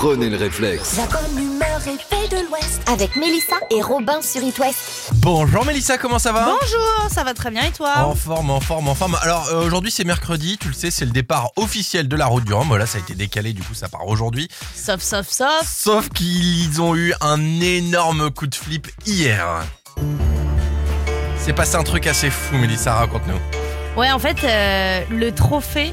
prenez 0.00 0.30
le 0.30 0.38
réflexe. 0.38 0.96
La 0.96 1.04
bonne 1.08 1.38
humeur 1.38 1.78
est 1.86 2.00
faite 2.00 2.30
de 2.30 2.48
l'Ouest 2.48 2.80
avec 2.86 3.16
Mélissa 3.16 3.56
et 3.70 3.82
Robin 3.82 4.22
sur 4.22 4.42
It 4.42 4.58
West. 4.58 5.10
Bonjour 5.16 5.62
Mélissa, 5.66 5.98
comment 5.98 6.18
ça 6.18 6.32
va 6.32 6.46
Bonjour, 6.58 7.10
ça 7.10 7.22
va 7.22 7.34
très 7.34 7.50
bien 7.50 7.64
et 7.64 7.70
toi 7.70 8.06
En 8.06 8.14
forme, 8.14 8.50
en 8.50 8.60
forme, 8.60 8.88
en 8.88 8.94
forme. 8.94 9.18
Alors 9.20 9.48
euh, 9.48 9.62
aujourd'hui 9.62 9.90
c'est 9.90 10.04
mercredi, 10.04 10.56
tu 10.58 10.68
le 10.68 10.72
sais, 10.72 10.90
c'est 10.90 11.04
le 11.04 11.10
départ 11.10 11.50
officiel 11.56 12.08
de 12.08 12.16
la 12.16 12.28
route 12.28 12.44
du 12.44 12.54
Rhum. 12.54 12.66
Voilà, 12.68 12.86
ça 12.86 12.96
a 12.96 13.02
été 13.02 13.14
décalé, 13.14 13.52
du 13.52 13.62
coup 13.62 13.74
ça 13.74 13.90
part 13.90 14.08
aujourd'hui. 14.08 14.48
Sauf, 14.74 15.02
sauf, 15.02 15.28
sauf. 15.28 15.66
Sauf 15.66 16.08
qu'ils 16.08 16.80
ont 16.80 16.96
eu 16.96 17.12
un 17.20 17.60
énorme 17.60 18.30
coup 18.30 18.46
de 18.46 18.54
flip 18.54 18.88
hier. 19.04 19.46
C'est 21.36 21.52
passé 21.52 21.76
un 21.76 21.84
truc 21.84 22.06
assez 22.06 22.30
fou, 22.30 22.56
Mélissa, 22.56 22.94
raconte-nous. 22.94 24.00
Ouais, 24.00 24.10
en 24.10 24.18
fait, 24.18 24.38
euh, 24.44 25.02
le 25.10 25.30
trophée 25.32 25.92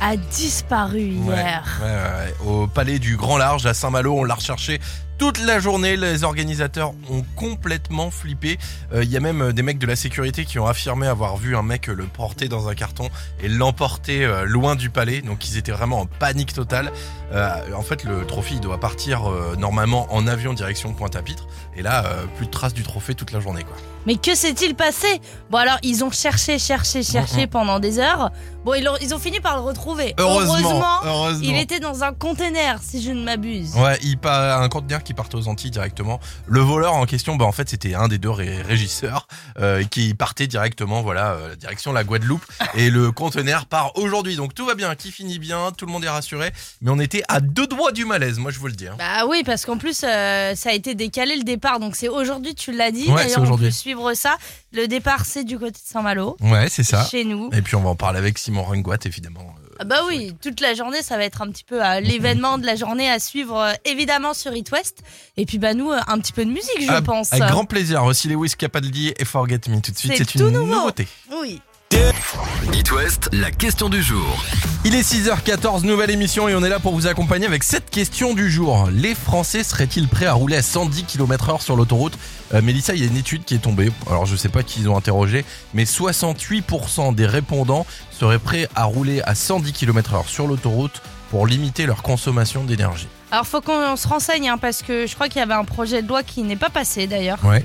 a 0.00 0.16
disparu 0.16 1.00
hier. 1.00 1.80
Ouais, 1.80 1.86
ouais, 1.86 1.92
ouais. 1.92 2.34
Au 2.46 2.66
palais 2.66 2.98
du 2.98 3.16
Grand 3.16 3.36
Large 3.36 3.66
à 3.66 3.74
Saint-Malo, 3.74 4.14
on 4.14 4.24
l'a 4.24 4.34
recherché 4.34 4.80
toute 5.18 5.38
la 5.44 5.58
journée. 5.58 5.96
Les 5.96 6.24
organisateurs 6.24 6.92
ont 7.10 7.24
complètement 7.36 8.10
flippé. 8.10 8.58
Euh, 8.94 9.04
Il 9.04 9.10
y 9.10 9.16
a 9.16 9.20
même 9.20 9.42
euh, 9.42 9.52
des 9.52 9.62
mecs 9.62 9.78
de 9.78 9.86
la 9.86 9.96
sécurité 9.96 10.44
qui 10.44 10.58
ont 10.58 10.66
affirmé 10.66 11.06
avoir 11.06 11.36
vu 11.36 11.56
un 11.56 11.62
mec 11.62 11.88
le 11.88 12.04
porter 12.04 12.48
dans 12.48 12.68
un 12.68 12.74
carton 12.74 13.08
et 13.42 13.48
l'emporter 13.48 14.24
euh, 14.24 14.44
loin 14.44 14.76
du 14.76 14.90
palais. 14.90 15.20
Donc 15.20 15.48
ils 15.48 15.56
étaient 15.56 15.72
vraiment 15.72 16.00
en 16.00 16.06
panique 16.06 16.52
totale. 16.52 16.92
Euh, 17.32 17.50
en 17.76 17.82
fait, 17.82 18.04
le 18.04 18.24
trophée 18.24 18.54
il 18.54 18.60
doit 18.60 18.78
partir 18.80 19.28
euh, 19.28 19.54
normalement 19.58 20.06
en 20.14 20.26
avion 20.26 20.54
direction 20.54 20.94
Pointe-à-Pitre. 20.94 21.46
Et 21.76 21.82
là, 21.82 22.04
euh, 22.06 22.24
plus 22.36 22.46
de 22.46 22.50
traces 22.50 22.72
du 22.74 22.82
trophée 22.82 23.14
toute 23.14 23.32
la 23.32 23.40
journée, 23.40 23.64
quoi. 23.64 23.76
Mais 24.06 24.16
que 24.16 24.34
s'est-il 24.34 24.74
passé? 24.74 25.20
Bon, 25.50 25.58
alors, 25.58 25.76
ils 25.82 26.02
ont 26.02 26.10
cherché, 26.10 26.58
cherché, 26.58 27.02
cherché 27.02 27.46
pendant 27.46 27.78
des 27.78 27.98
heures. 27.98 28.30
Bon, 28.64 28.72
ils 28.72 28.88
ont, 28.88 28.96
ils 29.02 29.14
ont 29.14 29.18
fini 29.18 29.40
par 29.40 29.56
le 29.56 29.62
retrouver. 29.62 30.14
Heureusement, 30.18 31.00
heureusement. 31.04 31.40
il 31.42 31.56
était 31.56 31.80
dans 31.80 32.04
un 32.04 32.14
container, 32.14 32.80
si 32.82 33.02
je 33.02 33.10
ne 33.10 33.22
m'abuse. 33.22 33.74
Ouais, 33.74 33.98
il 34.02 34.16
part 34.16 34.62
un 34.62 34.68
conteneur 34.70 35.02
qui 35.08 35.14
partait 35.14 35.36
aux 35.36 35.48
Antilles 35.48 35.70
directement. 35.70 36.20
Le 36.46 36.60
voleur 36.60 36.92
en 36.94 37.06
question, 37.06 37.36
bah 37.36 37.46
en 37.46 37.52
fait 37.52 37.66
c'était 37.70 37.94
un 37.94 38.08
des 38.08 38.18
deux 38.18 38.28
ré- 38.28 38.60
régisseurs 38.60 39.26
euh, 39.58 39.82
qui 39.84 40.12
partait 40.12 40.46
directement, 40.46 41.00
voilà, 41.00 41.32
euh, 41.32 41.56
direction 41.56 41.94
la 41.94 42.04
Guadeloupe. 42.04 42.44
Et 42.74 42.90
le 42.90 43.10
conteneur 43.10 43.64
part 43.64 43.96
aujourd'hui, 43.96 44.36
donc 44.36 44.52
tout 44.54 44.66
va 44.66 44.74
bien, 44.74 44.94
qui 44.96 45.10
finit 45.10 45.38
bien, 45.38 45.72
tout 45.76 45.86
le 45.86 45.92
monde 45.92 46.04
est 46.04 46.10
rassuré. 46.10 46.50
Mais 46.82 46.90
on 46.90 46.98
était 46.98 47.22
à 47.28 47.40
deux 47.40 47.66
doigts 47.66 47.90
du 47.92 48.04
malaise, 48.04 48.38
moi 48.38 48.50
je 48.50 48.58
vous 48.58 48.66
le 48.66 48.74
dis. 48.74 48.86
hein. 48.86 48.96
Bah 48.98 49.24
oui, 49.26 49.42
parce 49.46 49.64
qu'en 49.64 49.78
plus, 49.78 50.02
euh, 50.04 50.54
ça 50.54 50.68
a 50.68 50.72
été 50.74 50.94
décalé 50.94 51.36
le 51.36 51.44
départ. 51.44 51.80
Donc 51.80 51.96
c'est 51.96 52.08
aujourd'hui, 52.10 52.54
tu 52.54 52.70
l'as 52.72 52.90
dit. 52.90 53.08
Ouais, 53.08 53.24
D'ailleurs, 53.24 53.50
on 53.50 53.56
peut 53.56 53.70
suivre 53.70 54.12
ça. 54.12 54.36
Le 54.74 54.86
départ, 54.88 55.24
c'est 55.24 55.44
du 55.44 55.58
côté 55.58 55.72
de 55.72 55.78
Saint-Malo, 55.82 56.36
Ouais, 56.42 56.68
c'est 56.68 56.82
ça. 56.84 57.02
chez 57.06 57.24
nous. 57.24 57.48
Et 57.54 57.62
puis 57.62 57.76
on 57.76 57.80
va 57.82 57.88
en 57.88 57.96
parler 57.96 58.18
avec 58.18 58.36
Simon 58.36 58.64
Rungoat 58.64 58.98
évidemment. 59.06 59.54
Ah 59.80 59.84
bah 59.84 60.00
oui, 60.06 60.34
toute 60.42 60.60
la 60.60 60.74
journée, 60.74 61.02
ça 61.02 61.16
va 61.16 61.24
être 61.24 61.40
un 61.40 61.50
petit 61.50 61.62
peu 61.62 61.84
euh, 61.84 62.00
l'événement 62.00 62.58
de 62.58 62.66
la 62.66 62.74
journée 62.74 63.08
à 63.08 63.20
suivre 63.20 63.56
euh, 63.56 63.72
évidemment 63.84 64.34
sur 64.34 64.54
It 64.54 64.70
West. 64.72 65.02
Et 65.36 65.46
puis 65.46 65.58
bah 65.58 65.74
nous, 65.74 65.90
euh, 65.90 65.98
un 66.08 66.18
petit 66.18 66.32
peu 66.32 66.44
de 66.44 66.50
musique, 66.50 66.80
je 66.80 66.88
ah, 66.88 67.00
pense. 67.00 67.32
Avec 67.32 67.48
grand 67.48 67.64
plaisir. 67.64 68.04
Aussi 68.04 68.28
Lewis 68.28 68.54
Capaldi 68.58 69.14
et 69.16 69.24
Forget 69.24 69.60
Me 69.68 69.80
tout 69.80 69.92
de 69.92 69.98
suite. 69.98 70.12
C'est 70.16 70.24
C'est 70.24 70.38
tout 70.38 70.48
une 70.48 70.54
nouveau. 70.54 70.74
nouveauté. 70.74 71.06
Oui. 71.40 71.60
It 71.92 72.92
West, 72.92 73.30
la 73.32 73.50
question 73.50 73.88
du 73.88 74.02
jour. 74.02 74.44
Il 74.84 74.94
est 74.94 75.00
6h14, 75.00 75.84
nouvelle 75.86 76.10
émission 76.10 76.48
et 76.48 76.54
on 76.54 76.62
est 76.62 76.68
là 76.68 76.78
pour 76.78 76.92
vous 76.92 77.06
accompagner 77.06 77.46
avec 77.46 77.64
cette 77.64 77.88
question 77.90 78.34
du 78.34 78.50
jour. 78.50 78.88
Les 78.92 79.14
Français 79.14 79.62
seraient-ils 79.64 80.06
prêts 80.06 80.26
à 80.26 80.34
rouler 80.34 80.56
à 80.56 80.62
110 80.62 81.04
km 81.04 81.48
heure 81.50 81.62
sur 81.62 81.76
l'autoroute 81.76 82.18
Euh, 82.54 82.62
Mélissa, 82.62 82.94
il 82.94 83.00
y 83.00 83.04
a 83.04 83.06
une 83.06 83.16
étude 83.16 83.44
qui 83.44 83.54
est 83.54 83.58
tombée, 83.58 83.90
alors 84.08 84.26
je 84.26 84.36
sais 84.36 84.48
pas 84.48 84.62
qui 84.62 84.80
ils 84.80 84.88
ont 84.88 84.96
interrogé, 84.96 85.44
mais 85.74 85.84
68% 85.84 87.14
des 87.14 87.26
répondants 87.26 87.86
seraient 88.10 88.38
prêts 88.38 88.68
à 88.74 88.84
rouler 88.84 89.20
à 89.22 89.34
110 89.34 89.72
km 89.72 90.14
heure 90.14 90.28
sur 90.28 90.46
l'autoroute 90.46 91.02
pour 91.30 91.46
limiter 91.46 91.86
leur 91.86 92.02
consommation 92.02 92.64
d'énergie. 92.64 93.08
Alors 93.30 93.46
faut 93.46 93.60
qu'on 93.60 93.96
se 93.96 94.08
renseigne 94.08 94.48
hein, 94.48 94.58
parce 94.58 94.82
que 94.82 95.06
je 95.06 95.14
crois 95.14 95.28
qu'il 95.28 95.40
y 95.40 95.42
avait 95.42 95.54
un 95.54 95.64
projet 95.64 96.02
de 96.02 96.08
loi 96.08 96.22
qui 96.22 96.42
n'est 96.42 96.56
pas 96.56 96.70
passé 96.70 97.06
d'ailleurs. 97.06 97.38
Ouais. 97.44 97.64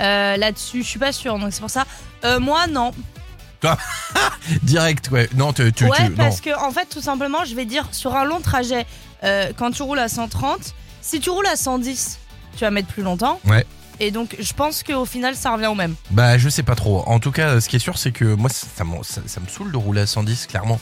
Euh, 0.00 0.36
Là-dessus, 0.36 0.82
je 0.82 0.88
suis 0.88 0.98
pas 0.98 1.12
sûre, 1.12 1.38
donc 1.38 1.52
c'est 1.52 1.60
pour 1.60 1.70
ça. 1.70 1.86
Euh, 2.24 2.38
moi, 2.40 2.66
non. 2.66 2.92
Direct, 4.62 5.10
ouais. 5.10 5.28
Non, 5.34 5.52
tu, 5.52 5.72
tu, 5.72 5.84
ouais, 5.84 5.96
tu- 5.96 6.02
non. 6.10 6.16
parce 6.16 6.40
que 6.40 6.50
en 6.64 6.70
fait, 6.70 6.86
tout 6.86 7.00
simplement, 7.00 7.44
je 7.44 7.54
vais 7.54 7.64
dire 7.64 7.86
sur 7.92 8.14
un 8.16 8.24
long 8.24 8.40
trajet, 8.40 8.86
euh, 9.24 9.50
quand 9.56 9.70
tu 9.70 9.82
roules 9.82 9.98
à 9.98 10.08
130, 10.08 10.74
si 11.00 11.20
tu 11.20 11.30
roules 11.30 11.46
à 11.46 11.56
110, 11.56 12.18
tu 12.56 12.60
vas 12.64 12.70
mettre 12.70 12.88
plus 12.88 13.02
longtemps. 13.02 13.40
Ouais. 13.46 13.66
Et 14.00 14.10
donc, 14.10 14.36
je 14.38 14.52
pense 14.52 14.82
qu'au 14.84 15.04
final, 15.04 15.34
ça 15.34 15.50
revient 15.52 15.66
au 15.66 15.74
même. 15.74 15.94
Bah, 16.10 16.38
je 16.38 16.48
sais 16.48 16.62
pas 16.62 16.76
trop. 16.76 17.02
En 17.06 17.18
tout 17.18 17.32
cas, 17.32 17.60
ce 17.60 17.68
qui 17.68 17.76
est 17.76 17.80
sûr, 17.80 17.98
c'est 17.98 18.12
que 18.12 18.24
moi, 18.24 18.48
ça, 18.48 18.66
ça, 18.76 18.84
me- 18.84 19.02
ça- 19.02 19.22
ça 19.26 19.40
me 19.40 19.48
saoule 19.48 19.72
de 19.72 19.76
rouler 19.76 20.02
à 20.02 20.06
110, 20.06 20.46
clairement. 20.46 20.80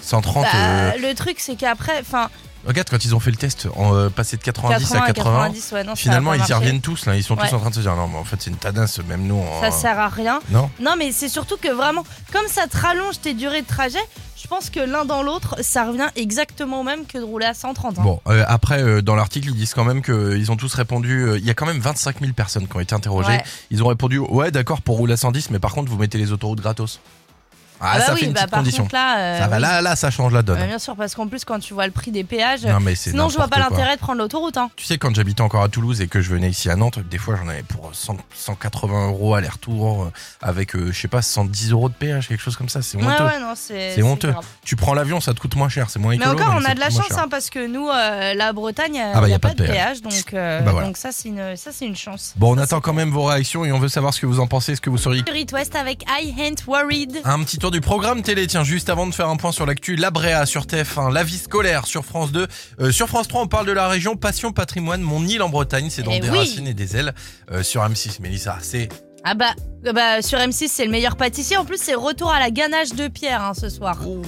130. 0.00 0.44
Bah, 0.44 0.50
euh, 0.54 0.90
Le 1.00 1.14
truc, 1.14 1.36
c'est 1.40 1.56
qu'après, 1.56 1.98
enfin, 2.00 2.30
Regarde 2.66 2.88
quand 2.90 3.04
ils 3.04 3.14
ont 3.14 3.20
fait 3.20 3.30
le 3.30 3.36
test, 3.36 3.68
en, 3.76 3.94
euh, 3.94 4.08
passer 4.08 4.36
de 4.36 4.42
90 4.42 4.94
à 4.94 5.00
80. 5.00 5.12
90, 5.14 5.72
ouais, 5.72 5.84
non, 5.84 5.94
ça 5.94 5.96
Finalement, 5.96 6.34
ils 6.34 6.48
y 6.48 6.52
reviennent 6.52 6.80
tous 6.80 7.06
là. 7.06 7.16
Ils 7.16 7.22
sont 7.22 7.36
tous 7.36 7.52
en 7.52 7.58
train 7.60 7.70
de 7.70 7.74
se 7.74 7.80
dire 7.80 7.94
non, 7.94 8.08
mais 8.08 8.18
en 8.18 8.24
fait, 8.24 8.36
c'est 8.40 8.50
une 8.50 8.56
tadasse, 8.56 8.98
même 9.06 9.26
nous. 9.26 9.42
Ça 9.60 9.66
hein. 9.66 9.70
sert 9.70 9.98
à 9.98 10.08
rien. 10.08 10.40
Non 10.50 10.70
Non, 10.80 10.94
mais 10.98 11.12
c'est 11.12 11.28
surtout 11.28 11.56
que 11.60 11.72
vraiment, 11.72 12.04
comme 12.32 12.46
ça 12.48 12.66
te 12.66 12.76
rallonge 12.76 13.20
tes 13.20 13.34
durées 13.34 13.62
de 13.62 13.66
trajet, 13.66 13.98
je 14.42 14.48
pense 14.48 14.68
que 14.70 14.80
l'un 14.80 15.04
dans 15.04 15.22
l'autre, 15.22 15.56
ça 15.62 15.84
revient 15.84 16.08
exactement 16.16 16.80
au 16.80 16.82
même 16.82 17.06
que 17.06 17.18
de 17.18 17.22
rouler 17.22 17.46
à 17.46 17.54
130. 17.54 17.98
hein. 17.98 18.02
Bon, 18.02 18.20
euh, 18.28 18.44
après, 18.46 18.82
euh, 18.82 19.00
dans 19.02 19.14
l'article, 19.14 19.48
ils 19.48 19.54
disent 19.54 19.72
quand 19.74 19.84
même 19.84 20.02
qu'ils 20.02 20.50
ont 20.52 20.56
tous 20.56 20.74
répondu. 20.74 21.22
euh, 21.22 21.38
Il 21.38 21.44
y 21.46 21.50
a 21.50 21.54
quand 21.54 21.66
même 21.66 21.78
25 21.80 22.20
000 22.20 22.32
personnes 22.32 22.66
qui 22.68 22.76
ont 22.76 22.80
été 22.80 22.94
interrogées. 22.94 23.28
Ouais. 23.28 23.44
Ils 23.70 23.82
ont 23.82 23.88
répondu 23.88 24.18
Ouais, 24.18 24.50
d'accord, 24.50 24.82
pour 24.82 24.96
rouler 24.96 25.14
à 25.14 25.16
110, 25.16 25.50
mais 25.50 25.58
par 25.58 25.72
contre, 25.72 25.90
vous 25.90 25.96
mettez 25.98 26.18
les 26.18 26.30
autoroutes 26.32 26.60
gratos. 26.60 27.00
Ah, 27.80 27.92
Ah 27.94 27.98
bah 27.98 28.04
ça 28.06 28.14
oui, 28.14 28.20
fait 28.20 28.26
une 28.26 28.32
bah 28.32 28.46
par 28.48 28.60
condition. 28.60 28.84
contre 28.84 28.94
là, 28.94 29.18
euh, 29.18 29.38
ça 29.40 29.48
va, 29.48 29.56
oui. 29.56 29.62
là, 29.62 29.80
là, 29.82 29.96
ça 29.96 30.10
change 30.10 30.32
la 30.32 30.42
donne. 30.42 30.58
Ouais, 30.60 30.66
bien 30.66 30.78
sûr, 30.78 30.94
parce 30.96 31.14
qu'en 31.14 31.26
plus, 31.26 31.44
quand 31.44 31.58
tu 31.58 31.74
vois 31.74 31.86
le 31.86 31.92
prix 31.92 32.10
des 32.12 32.24
péages, 32.24 32.64
non, 32.64 32.80
mais 32.80 32.94
c'est 32.94 33.10
sinon 33.10 33.28
je 33.28 33.36
vois 33.36 33.48
pas 33.48 33.58
l'intérêt 33.58 33.96
de 33.96 34.00
prendre 34.00 34.18
l'autoroute. 34.18 34.56
Hein. 34.56 34.70
Tu 34.76 34.84
sais, 34.84 34.96
quand 34.98 35.14
j'habitais 35.14 35.42
encore 35.42 35.62
à 35.62 35.68
Toulouse 35.68 36.00
et 36.00 36.06
que 36.08 36.20
je 36.20 36.30
venais 36.30 36.48
ici 36.50 36.70
à 36.70 36.76
Nantes, 36.76 36.98
des 37.00 37.18
fois 37.18 37.36
j'en 37.36 37.48
avais 37.48 37.62
pour 37.62 37.90
100 37.92 38.16
180 38.34 39.08
euros 39.08 39.34
aller-retour, 39.34 40.04
euh, 40.04 40.12
avec, 40.42 40.76
euh, 40.76 40.92
je 40.92 41.00
sais 41.00 41.08
pas, 41.08 41.22
110 41.22 41.72
euros 41.72 41.88
de 41.88 41.94
péage, 41.94 42.28
quelque 42.28 42.40
chose 42.42 42.56
comme 42.56 42.68
ça. 42.68 42.80
C'est 42.82 42.96
Ouais, 42.98 43.04
honteux. 43.04 43.24
ouais, 43.24 43.92
c'est 43.94 44.02
honteux. 44.02 44.30
grave. 44.30 44.44
Tu 44.64 44.76
prends 44.76 44.94
l'avion, 44.94 45.20
ça 45.20 45.34
te 45.34 45.40
coûte 45.40 45.56
moins 45.56 45.68
cher, 45.68 45.90
c'est 45.90 45.98
moins 45.98 46.10
Mais 46.16 46.24
écolo. 46.24 46.38
encore, 46.40 46.54
on 46.60 46.64
a 46.64 46.74
de 46.74 46.80
la 46.80 46.90
chance 46.90 47.10
hein, 47.12 47.26
parce 47.30 47.50
que 47.50 47.66
nous, 47.66 47.88
euh, 47.88 48.34
la 48.34 48.52
Bretagne, 48.52 48.94
il 48.94 49.10
Ah 49.14 49.20
bah, 49.20 49.26
n'y 49.28 49.34
a, 49.34 49.38
pas 49.38 49.50
de 49.54 49.64
péage, 49.64 50.00
donc, 50.02 50.12
Bah 50.32 50.60
donc 50.84 50.96
ça, 50.96 51.10
c'est 51.12 51.28
une, 51.28 51.96
chance. 51.96 52.34
Bon, 52.36 52.54
on 52.54 52.58
attend 52.58 52.80
quand 52.80 52.92
même 52.92 53.10
vos 53.10 53.24
réactions 53.24 53.64
et 53.64 53.72
on 53.72 53.78
veut 53.78 53.88
savoir 53.88 54.14
ce 54.14 54.20
que 54.20 54.26
vous 54.26 54.40
en 54.40 54.46
pensez, 54.46 54.74
ce 54.76 54.80
que 54.80 54.90
vous 54.90 54.98
seriez. 54.98 55.22
West 55.52 55.76
avec 55.76 56.04
I 56.08 56.34
Ain't 56.40 56.64
Worried. 56.66 57.20
Un 57.24 57.42
petit 57.44 57.63
tour 57.64 57.70
du 57.70 57.80
programme 57.80 58.20
télé, 58.20 58.46
tiens, 58.46 58.62
juste 58.62 58.90
avant 58.90 59.06
de 59.06 59.14
faire 59.14 59.30
un 59.30 59.36
point 59.36 59.50
sur 59.50 59.64
l'actu, 59.64 59.96
la 59.96 60.10
Bréa 60.10 60.44
sur 60.44 60.66
TF1, 60.66 61.10
la 61.10 61.24
vie 61.24 61.38
scolaire 61.38 61.86
sur 61.86 62.04
France 62.04 62.30
2. 62.30 62.46
Euh, 62.80 62.92
sur 62.92 63.08
France 63.08 63.26
3, 63.26 63.40
on 63.40 63.46
parle 63.46 63.64
de 63.64 63.72
la 63.72 63.88
région 63.88 64.16
Passion 64.16 64.52
Patrimoine, 64.52 65.00
mon 65.00 65.26
île 65.26 65.40
en 65.40 65.48
Bretagne, 65.48 65.88
c'est 65.88 66.02
dans 66.02 66.10
Eh 66.10 66.20
des 66.20 66.28
oui. 66.28 66.40
racines 66.40 66.66
et 66.68 66.74
des 66.74 66.94
ailes. 66.94 67.14
Euh, 67.50 67.62
sur 67.62 67.80
M6, 67.82 68.20
Mélissa, 68.20 68.58
c'est... 68.60 68.90
Ah 69.24 69.32
bah, 69.32 69.54
euh, 69.86 69.94
bah, 69.94 70.20
sur 70.20 70.38
M6, 70.38 70.68
c'est 70.68 70.84
le 70.84 70.90
meilleur 70.90 71.16
pâtissier. 71.16 71.56
En 71.56 71.64
plus, 71.64 71.80
c'est 71.80 71.94
retour 71.94 72.30
à 72.30 72.38
la 72.38 72.50
ganache 72.50 72.92
de 72.92 73.08
pierre 73.08 73.42
hein, 73.42 73.54
ce 73.54 73.70
soir. 73.70 73.98
Donc 73.98 74.26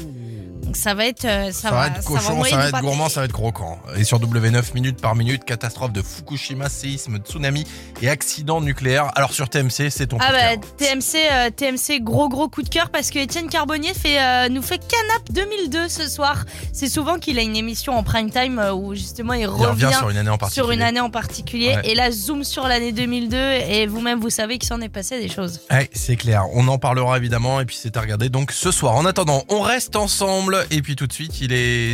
ça 0.74 0.94
va 0.94 1.06
être. 1.06 1.24
euh, 1.24 1.52
ça, 1.52 1.68
Ça, 1.68 1.70
va 1.70 1.86
être 1.88 2.04
cochon, 2.04 2.44
ça 2.44 2.56
va 2.56 2.68
être 2.68 2.80
gourmand, 2.80 3.08
ça 3.08 3.20
va 3.20 3.26
être 3.26 3.32
croquant. 3.32 3.78
Et 3.96 4.04
sur 4.04 4.18
W9 4.20 4.74
minutes 4.74 5.00
par 5.00 5.14
minute, 5.14 5.44
catastrophe 5.44 5.92
de 5.92 6.02
Fukushima, 6.02 6.68
séisme, 6.68 7.18
tsunami 7.18 7.64
et 8.02 8.08
accident 8.08 8.60
nucléaire. 8.60 9.10
Alors 9.14 9.32
sur 9.32 9.48
TMC, 9.48 9.90
c'est 9.90 10.06
ton 10.08 10.18
Ah 10.20 10.26
coup 10.26 10.32
de 10.32 10.38
bah 10.38 10.56
cœur. 10.56 10.76
TMC, 10.76 11.16
euh, 11.32 11.50
TMC 11.50 12.00
gros 12.02 12.28
gros 12.28 12.48
coup 12.48 12.62
de 12.62 12.68
cœur 12.68 12.90
parce 12.90 13.10
que 13.10 13.18
Étienne 13.18 13.48
Carbonnier 13.48 13.94
fait, 13.94 14.20
euh, 14.20 14.48
nous 14.48 14.62
fait 14.62 14.78
Canap 14.78 15.22
2002 15.30 15.88
ce 15.88 16.08
soir. 16.08 16.44
C'est 16.72 16.88
souvent 16.88 17.18
qu'il 17.18 17.38
a 17.38 17.42
une 17.42 17.56
émission 17.56 17.96
en 17.96 18.02
prime 18.02 18.30
time 18.30 18.58
euh, 18.58 18.72
où 18.72 18.94
justement 18.94 19.32
il 19.34 19.42
Il 19.42 19.46
revient, 19.46 19.86
revient 19.86 19.96
sur 19.96 20.10
une 20.10 20.16
année 20.18 20.30
en 20.30 20.38
particulier. 20.38 20.64
sur 20.64 20.70
une 20.72 20.82
année 20.82 21.00
en 21.00 21.10
particulier 21.10 21.74
Ouais. 21.76 21.80
et 21.90 21.94
là 21.94 22.10
zoom 22.10 22.44
sur 22.44 22.66
l'année 22.68 22.92
2002 22.92 23.36
et 23.36 23.86
vous-même 23.86 24.20
vous 24.20 24.30
savez 24.30 24.58
qu'il 24.58 24.68
s'en 24.68 24.80
est 24.80 24.88
passé 24.88 25.20
des 25.20 25.28
choses. 25.28 25.60
Ouais, 25.70 25.88
c'est 25.92 26.16
clair. 26.16 26.44
On 26.52 26.68
en 26.68 26.78
parlera 26.78 27.16
évidemment 27.16 27.60
et 27.60 27.64
puis 27.64 27.76
c'est 27.80 27.96
à 27.96 28.00
regarder 28.00 28.28
donc 28.28 28.52
ce 28.52 28.70
soir. 28.70 28.94
En 28.96 29.04
attendant, 29.04 29.42
on 29.48 29.60
reste 29.60 29.96
ensemble 29.96 30.55
et 30.70 30.82
puis 30.82 30.96
tout 30.96 31.06
de 31.06 31.12
suite, 31.12 31.40
il 31.40 31.52
est 31.52 31.92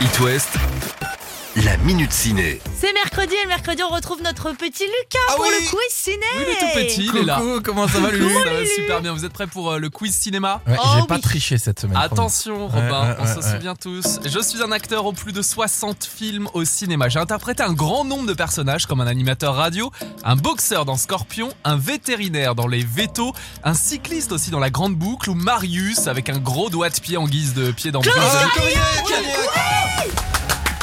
It 0.00 0.20
West, 0.20 0.50
la 1.56 1.76
minute 1.78 2.12
ciné. 2.12 2.60
C'est 2.80 2.94
mercredi 2.94 3.34
et 3.34 3.42
le 3.42 3.48
mercredi 3.48 3.82
on 3.82 3.94
retrouve 3.94 4.22
notre 4.22 4.52
petit 4.52 4.84
Lucas 4.84 5.18
Ah 5.28 5.32
pour 5.36 5.44
oui 5.44 5.50
le 5.60 5.68
quiz 5.68 5.78
ciné. 5.90 6.16
Oui, 6.38 6.44
il 6.46 6.52
est 6.52 6.58
tout 6.58 6.74
petit, 6.74 7.10
il 7.12 7.16
est 7.18 7.24
là. 7.24 7.36
Coucou, 7.36 7.60
comment 7.62 7.86
ça 7.86 8.00
va 8.00 8.10
Lulu 8.10 8.32
Ça 8.42 8.50
va 8.54 8.66
super 8.74 9.02
bien. 9.02 9.12
Vous 9.12 9.26
êtes 9.26 9.34
prêts 9.34 9.46
pour 9.46 9.72
euh, 9.72 9.78
le 9.78 9.90
quiz 9.90 10.14
cinéma? 10.14 10.62
Ouais, 10.66 10.76
Oh 10.82 10.86
J'ai 10.94 11.00
oui. 11.02 11.06
pas 11.06 11.18
triché 11.18 11.58
cette 11.58 11.78
semaine. 11.80 11.94
promis. 11.98 12.06
Attention, 12.12 12.68
Robin, 12.68 12.80
ouais, 13.10 13.16
on 13.18 13.22
ouais, 13.24 13.28
se 13.34 13.38
ouais. 13.46 13.54
souvient 13.54 13.74
tous. 13.74 14.18
Je 14.24 14.38
suis 14.40 14.62
un 14.62 14.72
acteur 14.72 15.04
aux 15.04 15.12
plus 15.12 15.32
de 15.32 15.42
60 15.42 16.04
films 16.04 16.48
au 16.54 16.64
cinéma. 16.64 17.10
J'ai 17.10 17.18
interprété 17.18 17.62
un 17.62 17.74
grand 17.74 18.04
nombre 18.06 18.26
de 18.26 18.34
personnages 18.34 18.86
comme 18.86 19.02
un 19.02 19.06
animateur 19.06 19.54
radio, 19.54 19.92
un 20.24 20.36
boxeur 20.36 20.86
dans 20.86 20.96
Scorpion, 20.96 21.52
un 21.64 21.76
vétérinaire 21.76 22.54
dans 22.54 22.66
Les 22.66 22.82
Vétos, 22.82 23.34
un 23.62 23.74
cycliste 23.74 24.32
aussi 24.32 24.50
dans 24.50 24.58
La 24.60 24.70
Grande 24.70 24.94
Boucle 24.96 25.28
ou 25.28 25.34
Marius 25.34 26.06
avec 26.06 26.30
un 26.30 26.38
gros 26.38 26.70
doigt 26.70 26.88
de 26.88 26.98
pied 26.98 27.18
en 27.18 27.26
guise 27.26 27.52
de 27.52 27.72
pied 27.72 27.90
dans 27.92 28.00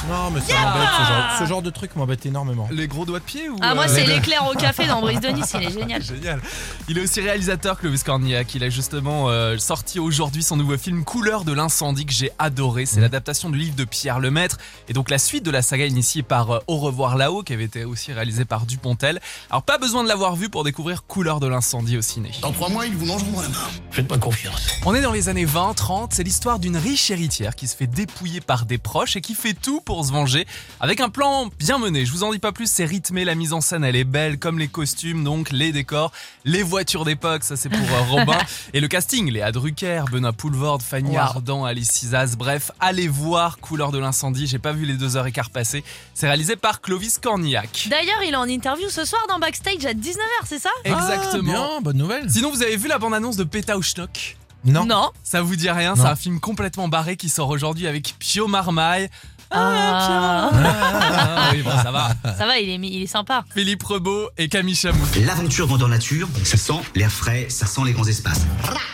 Non, 0.07 0.31
mais 0.31 0.39
ça 0.41 0.53
m'embête, 0.61 0.89
ce 0.97 1.03
genre, 1.03 1.39
ce 1.39 1.45
genre 1.45 1.61
de 1.61 1.69
truc 1.69 1.95
m'embête 1.95 2.25
énormément. 2.25 2.67
Les 2.71 2.87
gros 2.87 3.05
doigts 3.05 3.19
de 3.19 3.23
pied 3.23 3.49
ou 3.49 3.57
Ah, 3.61 3.75
moi, 3.75 3.85
euh, 3.85 3.87
c'est 3.93 4.05
l'éclair 4.05 4.47
au 4.49 4.53
café 4.55 4.87
dans 4.87 5.01
Brise 5.01 5.19
de 5.19 5.27
Nice, 5.27 5.51
il 5.59 5.67
est 5.67 5.71
génial. 5.71 6.01
Génial. 6.01 6.41
Il 6.87 6.97
est 6.97 7.01
aussi 7.01 7.21
réalisateur 7.21 7.79
Clovis 7.79 8.03
Cornillac. 8.03 8.55
Il 8.55 8.63
a 8.63 8.69
justement 8.69 9.29
euh, 9.29 9.57
sorti 9.57 9.99
aujourd'hui 9.99 10.41
son 10.41 10.55
nouveau 10.57 10.77
film 10.77 11.03
Couleur 11.03 11.43
de 11.43 11.51
l'incendie 11.51 12.05
que 12.05 12.13
j'ai 12.13 12.31
adoré. 12.39 12.85
C'est 12.85 13.01
l'adaptation 13.01 13.49
du 13.49 13.57
livre 13.57 13.75
de 13.75 13.83
Pierre 13.83 14.19
Lemaître 14.19 14.57
et 14.87 14.93
donc 14.93 15.09
la 15.09 15.17
suite 15.17 15.43
de 15.43 15.51
la 15.51 15.61
saga 15.61 15.85
initiée 15.85 16.23
par 16.23 16.51
euh, 16.51 16.59
Au 16.67 16.77
revoir 16.77 17.17
là-haut 17.17 17.43
qui 17.43 17.53
avait 17.53 17.65
été 17.65 17.83
aussi 17.83 18.13
réalisé 18.13 18.45
par 18.45 18.65
Dupontel. 18.65 19.19
Alors 19.49 19.63
pas 19.63 19.77
besoin 19.77 20.03
de 20.03 20.07
l'avoir 20.07 20.35
vu 20.35 20.49
pour 20.49 20.63
découvrir 20.63 21.03
Couleur 21.03 21.39
de 21.39 21.47
l'incendie 21.47 21.97
au 21.97 22.01
ciné. 22.01 22.31
Dans 22.41 22.51
trois 22.51 22.69
mois, 22.69 22.85
ils 22.85 22.95
vous 22.95 23.05
mangeront 23.05 23.41
la 23.41 23.49
main. 23.49 23.57
Faites-moi 23.91 24.17
confiance. 24.17 24.67
On 24.85 24.95
est 24.95 25.01
dans 25.01 25.11
les 25.11 25.27
années 25.29 25.45
20-30, 25.45 26.09
c'est 26.11 26.23
l'histoire 26.23 26.59
d'une 26.59 26.77
riche 26.77 27.11
héritière 27.11 27.55
qui 27.55 27.67
se 27.67 27.75
fait 27.75 27.87
dépouiller 27.87 28.39
par 28.41 28.65
des 28.65 28.77
proches 28.77 29.15
et 29.15 29.21
qui 29.21 29.35
fait 29.35 29.53
tout 29.53 29.81
pour 29.81 29.88
se 30.03 30.11
venger 30.11 30.45
avec 30.79 31.01
un 31.01 31.09
plan 31.09 31.49
bien 31.57 31.77
mené. 31.77 32.05
Je 32.05 32.11
vous 32.11 32.23
en 32.23 32.31
dis 32.31 32.39
pas 32.39 32.51
plus, 32.51 32.69
c'est 32.69 32.85
rythmé, 32.85 33.25
la 33.25 33.35
mise 33.35 33.53
en 33.53 33.61
scène 33.61 33.83
elle 33.83 33.95
est 33.95 34.03
belle, 34.03 34.39
comme 34.39 34.59
les 34.59 34.67
costumes, 34.67 35.23
donc 35.23 35.51
les 35.51 35.71
décors, 35.71 36.11
les 36.45 36.63
voitures 36.63 37.05
d'époque, 37.05 37.43
ça 37.43 37.55
c'est 37.55 37.69
pour 37.69 37.79
euh, 37.79 38.01
Robin, 38.09 38.37
et 38.73 38.79
le 38.79 38.87
casting, 38.87 39.29
Léa 39.31 39.51
Drucker, 39.51 40.03
Benoît 40.11 40.33
Poulvord, 40.33 40.81
Fanny 40.81 41.11
Wow. 41.11 41.17
Ardant, 41.17 41.65
Alice 41.65 41.89
Cizaz, 41.91 42.35
bref, 42.37 42.71
allez 42.79 43.07
voir 43.07 43.57
Couleur 43.59 43.91
de 43.91 43.97
l'incendie, 43.97 44.47
j'ai 44.47 44.59
pas 44.59 44.73
vu 44.73 44.85
les 44.85 44.93
deux 44.93 45.17
heures 45.17 45.27
et 45.27 45.31
quart 45.31 45.49
passer, 45.49 45.83
c'est 46.13 46.27
réalisé 46.27 46.55
par 46.55 46.81
Clovis 46.81 47.17
Cornillac. 47.17 47.87
D'ailleurs, 47.89 48.21
il 48.23 48.33
est 48.33 48.37
en 48.37 48.47
interview 48.47 48.89
ce 48.89 49.05
soir 49.05 49.25
dans 49.27 49.39
Backstage 49.39 49.85
à 49.85 49.93
19h, 49.93 50.45
c'est 50.45 50.59
ça? 50.59 50.69
Exactement. 50.83 51.53
Ah, 51.55 51.67
bien, 51.69 51.81
bonne 51.81 51.97
nouvelle. 51.97 52.29
Sinon, 52.29 52.51
vous 52.51 52.61
avez 52.61 52.77
vu 52.77 52.87
la 52.87 52.99
bande-annonce 52.99 53.35
de 53.37 53.43
Pétau 53.43 53.81
Schnock 53.81 54.37
Non. 54.63 54.85
Non. 54.85 55.11
Ça 55.23 55.41
vous 55.41 55.55
dit 55.55 55.69
rien. 55.69 55.95
C'est 55.95 56.05
un 56.05 56.15
film 56.15 56.39
complètement 56.39 56.87
barré 56.87 57.17
qui 57.17 57.29
sort 57.29 57.49
aujourd'hui 57.49 57.87
avec 57.87 58.15
Pio 58.19 58.47
Marmaille. 58.47 59.09
Ah, 59.51 60.49
Ah, 60.53 61.49
oui, 61.53 61.61
bon, 61.63 61.71
ça 61.71 61.91
va. 61.91 62.09
ça 62.37 62.45
va, 62.45 62.59
il 62.59 62.69
est, 62.69 62.75
il 62.87 63.01
est 63.03 63.07
sympa. 63.07 63.43
Philippe 63.53 63.83
Rebaud 63.83 64.29
et 64.37 64.47
Camille 64.47 64.75
Chamou. 64.75 65.03
L'aventure 65.25 65.67
grandeur 65.67 65.87
nature, 65.87 66.27
ça 66.43 66.57
sent 66.57 66.73
l'air 66.95 67.11
frais, 67.11 67.47
ça 67.49 67.65
sent 67.65 67.81
les 67.85 67.93
grands 67.93 68.05
espaces. 68.07 68.41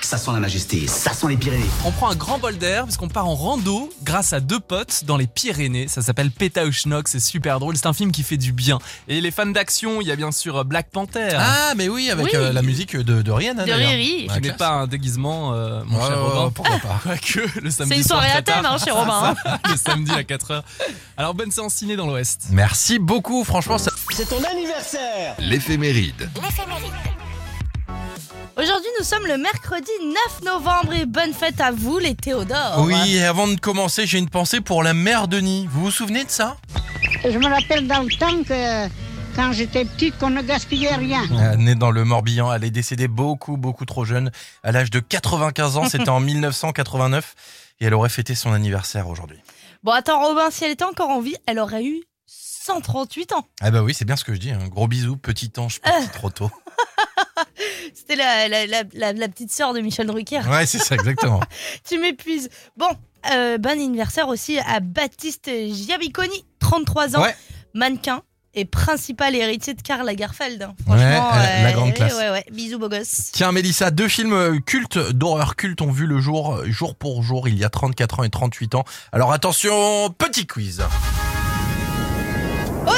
Ça 0.02 0.18
sent 0.18 0.32
la 0.34 0.40
majesté, 0.40 0.88
ça 0.88 1.14
sent 1.14 1.28
les 1.28 1.38
Pyrénées. 1.38 1.66
On 1.84 1.92
prend 1.92 2.10
un 2.10 2.16
grand 2.16 2.40
bol 2.40 2.58
d'air 2.58 2.86
puisqu'on 2.86 3.08
part 3.10 3.28
en 3.28 3.36
rando 3.36 3.90
grâce 4.04 4.34
à 4.34 4.40
deux 4.40 4.60
potes 4.60 5.04
dans 5.06 5.18
les 5.18 5.28
Pyrénées. 5.28 5.88
Ça 5.88 6.02
s'appelle 6.02 6.32
Pétaouchnok, 6.32 7.08
c'est 7.08 7.20
super 7.20 7.60
drôle. 7.60 7.76
C'est 7.76 7.88
un 7.88 7.94
film 7.94 8.12
qui 8.12 8.24
fait 8.24 8.38
du 8.38 8.52
bien. 8.54 8.80
Et 9.08 9.20
les 9.22 9.32
fans 9.32 9.46
d'action, 9.46 10.00
il 10.02 10.08
y 10.08 10.12
a 10.12 10.16
bien 10.16 10.32
sûr 10.32 10.64
Black 10.66 10.90
Panther. 10.92 11.30
Ah, 11.38 11.74
mais 11.76 11.90
oui, 11.90 12.10
avec 12.10 12.26
Oui. 12.28 12.32
euh, 12.36 12.54
la 12.54 12.62
musique 12.62 12.96
de, 12.96 13.22
de 13.22 13.32
Rihanna. 13.32 13.64
De 13.66 13.70
d'ailleurs. 13.70 13.90
Riri. 13.90 14.28
Qui 14.34 14.42
n'est 14.42 14.54
pas 14.54 14.70
un 14.70 14.88
déguisement, 14.88 15.54
euh, 15.54 15.82
mon 15.86 16.00
cher 16.00 16.18
Oh, 16.18 16.30
Robin. 16.30 16.52
pourquoi 16.54 16.78
pas. 16.80 17.00
Quoique, 17.04 17.60
le 17.62 17.70
samedi 17.72 17.92
C'est 17.94 17.98
une 17.98 18.04
soir 18.08 18.20
soirée 18.24 18.30
très 18.30 18.38
à 18.38 18.42
thème, 18.42 18.66
hein, 18.66 18.78
chez 18.84 18.92
Robin. 18.92 19.36
hein. 19.46 19.58
le 19.70 19.76
samedi 19.78 20.12
à 20.12 20.24
4h. 20.50 20.62
Alors, 21.18 21.34
bonne 21.34 21.52
séance 21.52 21.74
ciné 21.74 21.96
dans 21.96 22.08
l'Ouest. 22.08 22.48
Merci 22.52 23.00
beaucoup, 23.00 23.44
franchement, 23.44 23.78
ça... 23.78 23.92
L'éphéméride. 25.40 26.30
Aujourd'hui, 28.58 28.90
nous 29.00 29.06
sommes 29.06 29.28
le 29.28 29.38
mercredi 29.38 29.92
9 30.02 30.44
novembre 30.44 30.94
et 30.94 31.06
bonne 31.06 31.34
fête 31.34 31.60
à 31.60 31.72
vous, 31.72 31.98
les 32.00 32.16
Théodores. 32.16 32.80
Oui, 32.86 33.16
et 33.16 33.24
avant 33.26 33.48
de 33.48 33.60
commencer, 33.60 34.06
j'ai 34.08 34.18
une 34.18 34.30
pensée 34.30 34.62
pour 34.62 34.82
la 34.82 34.94
mère 34.94 35.28
Denis. 35.28 35.68
Vous 35.70 35.82
vous 35.86 35.92
souvenez 35.92 36.24
de 36.24 36.30
ça? 36.30 36.56
Je 37.24 37.38
me 37.38 37.48
rappelle 37.48 37.86
dans 37.88 38.02
le 38.04 38.10
temps 38.18 38.44
que 38.44 38.88
quand 39.36 39.52
j'étais 39.52 39.84
petite, 39.84 40.18
qu'on 40.18 40.30
ne 40.30 40.42
gaspillait 40.42 40.96
rien. 40.96 41.24
Euh, 41.34 41.56
Née 41.58 41.76
dans 41.76 41.92
le 41.92 42.06
Morbihan, 42.06 42.54
elle 42.54 42.64
est 42.64 42.72
décédée 42.72 43.10
beaucoup, 43.10 43.58
beaucoup 43.58 43.84
trop 43.86 44.06
jeune. 44.06 44.32
À 44.64 44.72
l'âge 44.72 44.90
de 44.90 45.02
95 45.02 45.76
ans, 45.78 45.90
c'était 45.90 46.08
en 46.10 46.20
1989. 46.22 47.36
Et 47.82 47.86
elle 47.88 47.94
aurait 47.94 48.08
fêté 48.08 48.36
son 48.36 48.54
anniversaire 48.54 49.10
aujourd'hui. 49.10 49.40
Bon, 49.84 49.92
attends, 49.92 50.20
Robin, 50.26 50.50
si 50.52 50.64
elle 50.66 50.72
était 50.72 50.84
encore 50.86 51.10
en 51.10 51.20
vie, 51.22 51.36
elle 51.46 51.60
aurait 51.60 51.84
eu 51.86 52.04
138 52.28 53.34
ans. 53.34 53.46
Ah 53.62 53.70
bah 53.72 53.84
oui, 53.84 53.94
c'est 53.94 54.06
bien 54.06 54.16
ce 54.16 54.24
que 54.24 54.34
je 54.34 54.40
dis. 54.40 54.52
Un 54.52 54.68
gros 54.68 54.88
bisou, 54.88 55.18
petit 55.18 55.52
ange, 55.58 55.80
petit 55.82 56.10
trop 56.14 56.30
tôt. 56.30 56.50
C'était 57.94 58.16
la, 58.16 58.48
la, 58.48 58.66
la, 58.66 58.84
la- 58.94 59.14
la 59.14 59.28
petite 59.28 59.52
sœur 59.52 59.74
de 59.74 59.80
Michel 59.80 60.08
Drucker. 60.08 60.42
Ouais, 60.50 60.66
c'est 60.66 60.80
ça, 60.80 60.96
exactement. 60.96 61.40
Tu 61.84 61.98
m'épuises. 62.00 62.50
Bon, 62.78 62.90
euh, 63.32 63.58
bon 63.58 63.72
anniversaire 63.72 64.28
aussi 64.28 64.58
à 64.60 64.80
Baptiste 64.80 65.50
Giabiconi, 65.50 66.46
33 66.60 67.16
ans, 67.18 67.22
Ouais. 67.24 67.36
mannequin 67.74 68.22
et 68.56 68.66
principal 68.66 69.36
héritier 69.36 69.74
de 69.74 69.82
Karl 69.82 70.06
Lagerfeld. 70.06 70.62
hein. 70.64 70.74
Ouais, 70.88 70.98
Franchement, 70.98 71.30
euh, 71.34 71.64
la 71.64 71.70
euh, 71.70 71.72
grande 71.74 71.94
classe. 71.94 72.14
Ouais, 72.14 72.30
ouais, 72.32 72.46
bisous 72.52 72.80
beau 72.80 72.90
gosse. 72.90 73.32
Tiens, 73.34 73.52
Mélissa, 73.52 73.92
deux 73.92 74.08
films 74.08 74.34
euh, 74.34 74.60
cultes, 74.60 74.98
d'horreur 75.12 75.56
culte, 75.56 75.82
ont 75.82 75.92
vu 75.92 76.06
le 76.08 76.20
jour, 76.20 76.60
jour 76.66 76.96
pour 76.96 77.22
jour, 77.24 77.48
il 77.48 77.58
y 77.58 77.64
a 77.64 77.70
34 77.70 78.20
ans 78.20 78.24
et 78.24 78.30
38 78.30 78.76
ans. 78.76 78.86
Alors 79.12 79.32
attention, 79.34 80.10
petit 80.18 80.48
quiz. 80.48 80.82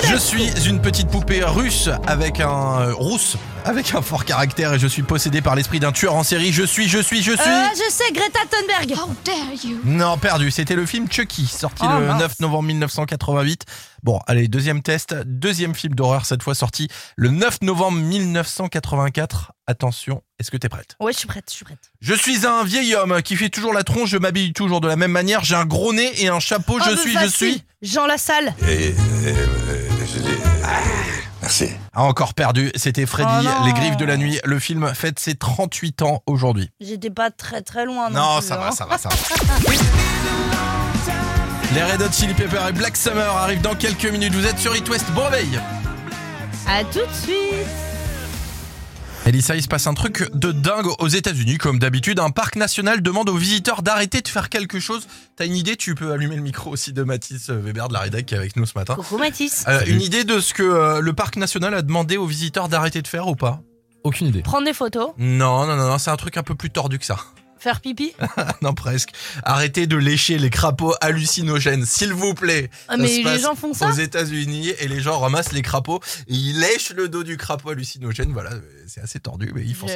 Je 0.10 0.16
suis 0.16 0.50
une 0.68 0.80
petite 0.82 1.10
poupée 1.10 1.44
russe 1.44 1.90
avec 2.06 2.40
un 2.40 2.82
euh, 2.82 2.94
rousse 2.94 3.36
avec 3.66 3.94
un 3.96 4.02
fort 4.02 4.24
caractère 4.24 4.74
et 4.74 4.80
je 4.80 4.88
suis 4.88 5.02
possédé 5.02 5.42
par 5.42 5.56
l'esprit 5.56 5.80
d'un 5.82 5.92
tueur 5.92 6.16
en 6.16 6.24
série. 6.24 6.54
Je 6.54 6.64
suis, 6.64 6.88
je 6.88 7.00
suis, 7.00 7.22
je 7.22 7.32
suis. 7.34 7.42
Euh, 7.42 7.64
je 7.74 7.92
sais, 7.92 8.12
Greta 8.14 8.40
Thunberg. 8.50 8.98
Non, 9.84 10.18
perdu. 10.18 10.52
C'était 10.52 10.76
le 10.76 10.86
film 10.86 11.08
Chucky, 11.12 11.46
sorti 11.48 11.84
Oh, 11.86 12.00
le 12.00 12.08
mince. 12.08 12.22
9 12.22 12.40
novembre 12.42 12.64
1988. 12.64 13.64
Bon, 14.08 14.22
allez, 14.26 14.48
deuxième 14.48 14.82
test, 14.82 15.14
deuxième 15.26 15.76
film 15.76 15.94
d'horreur 15.94 16.26
cette 16.26 16.42
fois 16.42 16.56
sorti 16.56 16.88
le 17.18 17.30
9 17.30 17.62
novembre 17.64 17.98
1984. 17.98 19.52
Attention, 19.68 20.24
est-ce 20.40 20.50
que 20.50 20.56
t'es 20.56 20.70
prête? 20.70 20.96
Ouais, 21.02 21.12
je 21.12 21.18
suis 21.18 21.28
prête, 21.28 21.44
je 21.50 21.54
suis 21.54 21.66
prête. 21.66 21.92
Je 22.00 22.14
suis 22.14 22.48
un 22.48 22.64
vieil 22.64 22.96
homme 22.96 23.22
qui 23.22 23.36
fait 23.36 23.50
toujours 23.50 23.74
la 23.74 23.84
tronche, 23.84 24.10
je 24.12 24.18
m'habille 24.18 24.54
toujours 24.54 24.80
de 24.80 24.88
la 24.88 24.96
même 24.96 25.12
manière, 25.12 25.44
j'ai 25.44 25.56
un 25.56 25.66
gros 25.66 25.92
nez 25.92 26.10
et 26.24 26.30
un 26.30 26.40
chapeau, 26.40 26.78
Oh, 26.80 26.84
je 26.86 26.92
mais 26.92 26.96
suis, 26.96 27.12
je 27.12 27.20
facile. 27.20 27.52
suis. 27.52 27.64
Jean 27.82 28.06
Lassalle. 28.08 28.56
Merci. 31.42 31.68
Ah, 31.94 32.04
encore 32.04 32.34
perdu, 32.34 32.72
c'était 32.76 33.06
Freddy, 33.06 33.46
Oh. 33.46 33.66
Les 33.66 33.74
Griffes 33.74 33.98
de 33.98 34.06
la 34.06 34.16
Nuit. 34.16 34.40
Le 34.46 34.58
film 34.60 34.90
fête 34.96 35.20
ses 35.20 35.36
38 35.36 36.02
ans 36.04 36.24
aujourd'hui. 36.28 36.70
J'étais 36.80 37.10
pas 37.10 37.30
très 37.30 37.62
très 37.62 37.84
loin. 37.84 38.10
Non, 38.10 38.36
Non, 38.36 38.40
plus, 38.40 38.48
ça 38.48 38.56
hein. 38.56 38.70
va, 38.70 38.72
ça 38.72 38.86
va, 38.86 38.98
ça 38.98 39.10
va. 39.10 39.16
Les 41.78 41.84
Red 41.84 42.02
Hot 42.02 42.12
Chili 42.12 42.34
Peppers 42.34 42.70
et 42.70 42.72
Black 42.72 42.98
Summer 42.98 43.38
arrivent 43.38 43.62
dans 43.62 43.76
quelques 43.76 44.08
minutes. 44.12 44.34
Vous 44.34 44.48
êtes 44.48 44.58
sur 44.58 44.76
It 44.76 44.90
West, 44.90 45.06
bon 45.14 45.26
réveil 45.26 45.60
À 46.68 46.84
tout 46.84 47.06
de 47.06 47.14
suite. 47.14 47.68
Elissa, 49.28 49.56
il 49.56 49.62
se 49.62 49.68
passe 49.68 49.86
un 49.86 49.94
truc 49.94 50.28
de 50.34 50.52
dingue 50.52 50.88
aux 50.98 51.08
États-Unis, 51.08 51.60
comme 51.60 51.78
d'habitude. 51.78 52.20
Un 52.20 52.32
parc 52.32 52.56
national 52.56 53.04
demande 53.04 53.30
aux 53.30 53.38
visiteurs 53.38 53.84
d'arrêter 53.84 54.22
de 54.22 54.28
faire 54.28 54.50
quelque 54.50 54.80
chose. 54.80 55.06
T'as 55.36 55.46
une 55.46 55.56
idée? 55.56 55.76
Tu 55.76 55.94
peux 55.94 56.12
allumer 56.12 56.36
le 56.38 56.42
micro 56.42 56.72
aussi 56.72 56.94
de 56.94 57.04
Mathis 57.04 57.52
Weber 57.52 57.90
de 57.90 57.94
la 57.94 58.00
Rédac 58.00 58.26
qui 58.26 58.34
est 58.34 58.38
avec 58.40 58.56
nous 58.56 58.66
ce 58.66 58.76
matin. 58.76 58.96
Coucou 58.96 59.20
Mathis. 59.20 59.64
Euh, 59.68 59.82
une 59.86 60.02
idée 60.02 60.24
de 60.24 60.40
ce 60.40 60.56
que 60.56 60.64
euh, 60.64 61.00
le 61.00 61.14
parc 61.14 61.36
national 61.36 61.76
a 61.76 61.84
demandé 61.84 62.18
aux 62.18 62.26
visiteurs 62.26 62.70
d'arrêter 62.70 63.04
de 63.04 63.08
faire 63.08 63.28
ou 63.28 63.36
pas? 63.36 63.62
Aucune 64.04 64.26
idée. 64.26 64.42
Prendre 64.42 64.66
des 64.66 64.74
photos, 64.74 65.12
Non, 65.20 65.68
non, 65.68 65.76
non, 65.76 65.88
non, 65.90 66.00
c'est 66.00 66.10
un 66.10 66.18
truc 66.18 66.38
un 66.38 66.44
peu 66.44 66.56
plus 66.56 66.72
tordu 66.72 66.98
que 66.98 67.06
ça. 67.06 67.20
Faire 67.60 67.82
pipi? 67.82 68.14
non, 68.62 68.74
presque. 68.74 69.10
Arrêtez 69.44 69.88
de 69.88 69.96
lécher 69.98 70.38
les 70.38 70.50
crapauds 70.50 70.96
hallucinogènes, 71.02 71.86
s'il 71.86 72.14
vous 72.14 72.34
plaît. 72.34 72.70
Ah, 72.88 72.94
Ça 72.96 72.98
mais 72.98 73.08
se 73.08 73.18
les 73.18 73.24
passe 73.24 73.42
gens 73.42 73.56
font 73.56 73.74
ça? 73.74 73.90
Aux 73.90 73.94
États-Unis, 73.94 74.70
et 74.80 74.88
les 74.88 75.00
gens 75.00 75.20
ramassent 75.20 75.52
les 75.52 75.62
crapauds, 75.62 76.00
et 76.28 76.34
ils 76.34 76.60
lèchent 76.60 76.94
le 76.94 77.10
dos 77.10 77.24
du 77.24 77.38
crapaud 77.38 77.70
hallucinogène. 77.72 78.32
Voilà, 78.34 78.52
c'est 78.88 79.02
assez 79.02 79.20
tordu, 79.20 79.52
mais 79.56 79.64
ils 79.64 79.76
font 79.76 79.88
ça. 79.88 79.94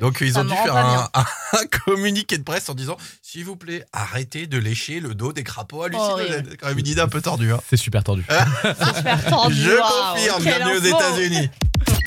Donc 0.00 0.18
ils 0.20 0.32
Ça 0.34 0.40
ont 0.40 0.44
dû 0.44 0.50
faire 0.54 0.76
un, 0.76 1.08
un 1.52 1.66
communiqué 1.84 2.38
de 2.38 2.42
presse 2.42 2.68
en 2.68 2.74
disant 2.74 2.96
s'il 3.22 3.44
vous 3.44 3.56
plaît 3.56 3.84
arrêtez 3.92 4.46
de 4.46 4.58
lécher 4.58 5.00
le 5.00 5.14
dos 5.14 5.32
des 5.32 5.44
crapauds 5.44 5.82
hallucinogènes. 5.82 6.46
C'est 6.50 6.56
quand 6.56 6.68
même 6.68 6.78
une 6.78 6.86
idée 6.86 7.00
un 7.00 7.08
peu 7.08 7.20
tordue. 7.20 7.52
Hein. 7.52 7.60
C'est 7.68 7.76
super 7.76 8.04
tordu. 8.04 8.24
C'est 8.62 8.96
super 8.96 9.24
tordu. 9.26 9.54
Je 9.54 9.70
confirme, 9.76 10.42
bienvenue 10.42 10.76
aux. 10.78 10.80
États-Unis. 10.80 11.50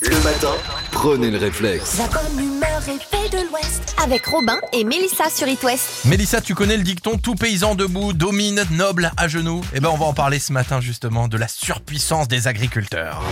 Le 0.02 0.22
matin, 0.22 0.52
prenez 0.92 1.30
le 1.30 1.38
réflexe. 1.38 1.98
La 1.98 2.06
bonne 2.08 2.38
humeur 2.38 2.80
paix 3.10 3.28
de 3.30 3.48
l'Ouest. 3.50 3.73
Avec 4.02 4.26
Robin 4.26 4.58
et 4.72 4.84
Mélissa 4.84 5.30
sur 5.30 5.48
It 5.48 5.62
West. 5.62 6.04
Mélissa, 6.04 6.40
tu 6.40 6.54
connais 6.54 6.76
le 6.76 6.82
dicton 6.82 7.16
tout 7.16 7.34
paysan 7.34 7.74
debout 7.74 8.12
domine, 8.12 8.64
noble 8.72 9.10
à 9.16 9.28
genoux. 9.28 9.62
Eh 9.74 9.80
ben 9.80 9.88
on 9.92 9.96
va 9.96 10.06
en 10.06 10.12
parler 10.12 10.38
ce 10.38 10.52
matin 10.52 10.80
justement 10.80 11.28
de 11.28 11.36
la 11.36 11.48
surpuissance 11.48 12.28
des 12.28 12.48
agriculteurs. 12.48 13.22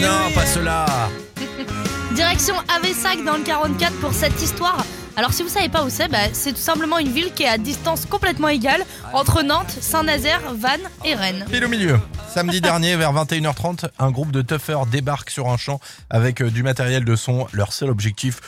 Non, 0.00 0.32
pas 0.34 0.46
cela. 0.46 0.86
Direction 2.14 2.54
Avessac 2.76 3.24
dans 3.24 3.36
le 3.36 3.42
44 3.42 3.92
pour 4.00 4.12
cette 4.12 4.40
histoire. 4.42 4.84
Alors 5.16 5.32
si 5.32 5.42
vous 5.42 5.48
savez 5.48 5.68
pas 5.68 5.84
où 5.84 5.90
c'est, 5.90 6.08
bah, 6.08 6.18
c'est 6.32 6.52
tout 6.52 6.60
simplement 6.60 6.98
une 6.98 7.12
ville 7.12 7.32
qui 7.34 7.42
est 7.42 7.48
à 7.48 7.58
distance 7.58 8.06
complètement 8.06 8.48
égale 8.48 8.84
entre 9.12 9.42
Nantes, 9.42 9.70
Saint-Nazaire, 9.80 10.40
Vannes 10.54 10.88
et 11.04 11.14
Rennes. 11.14 11.44
Pile 11.50 11.64
au 11.64 11.68
milieu. 11.68 11.98
Samedi 12.32 12.60
dernier, 12.62 12.96
vers 12.96 13.12
21h30, 13.12 13.90
un 13.98 14.10
groupe 14.10 14.32
de 14.32 14.42
tuffers 14.42 14.86
débarque 14.86 15.30
sur 15.30 15.48
un 15.48 15.56
champ 15.56 15.80
avec 16.08 16.40
euh, 16.40 16.50
du 16.50 16.62
matériel 16.62 17.04
de 17.04 17.16
son. 17.16 17.46
Leur 17.52 17.72
seul 17.72 17.90
objectif, 17.90 18.40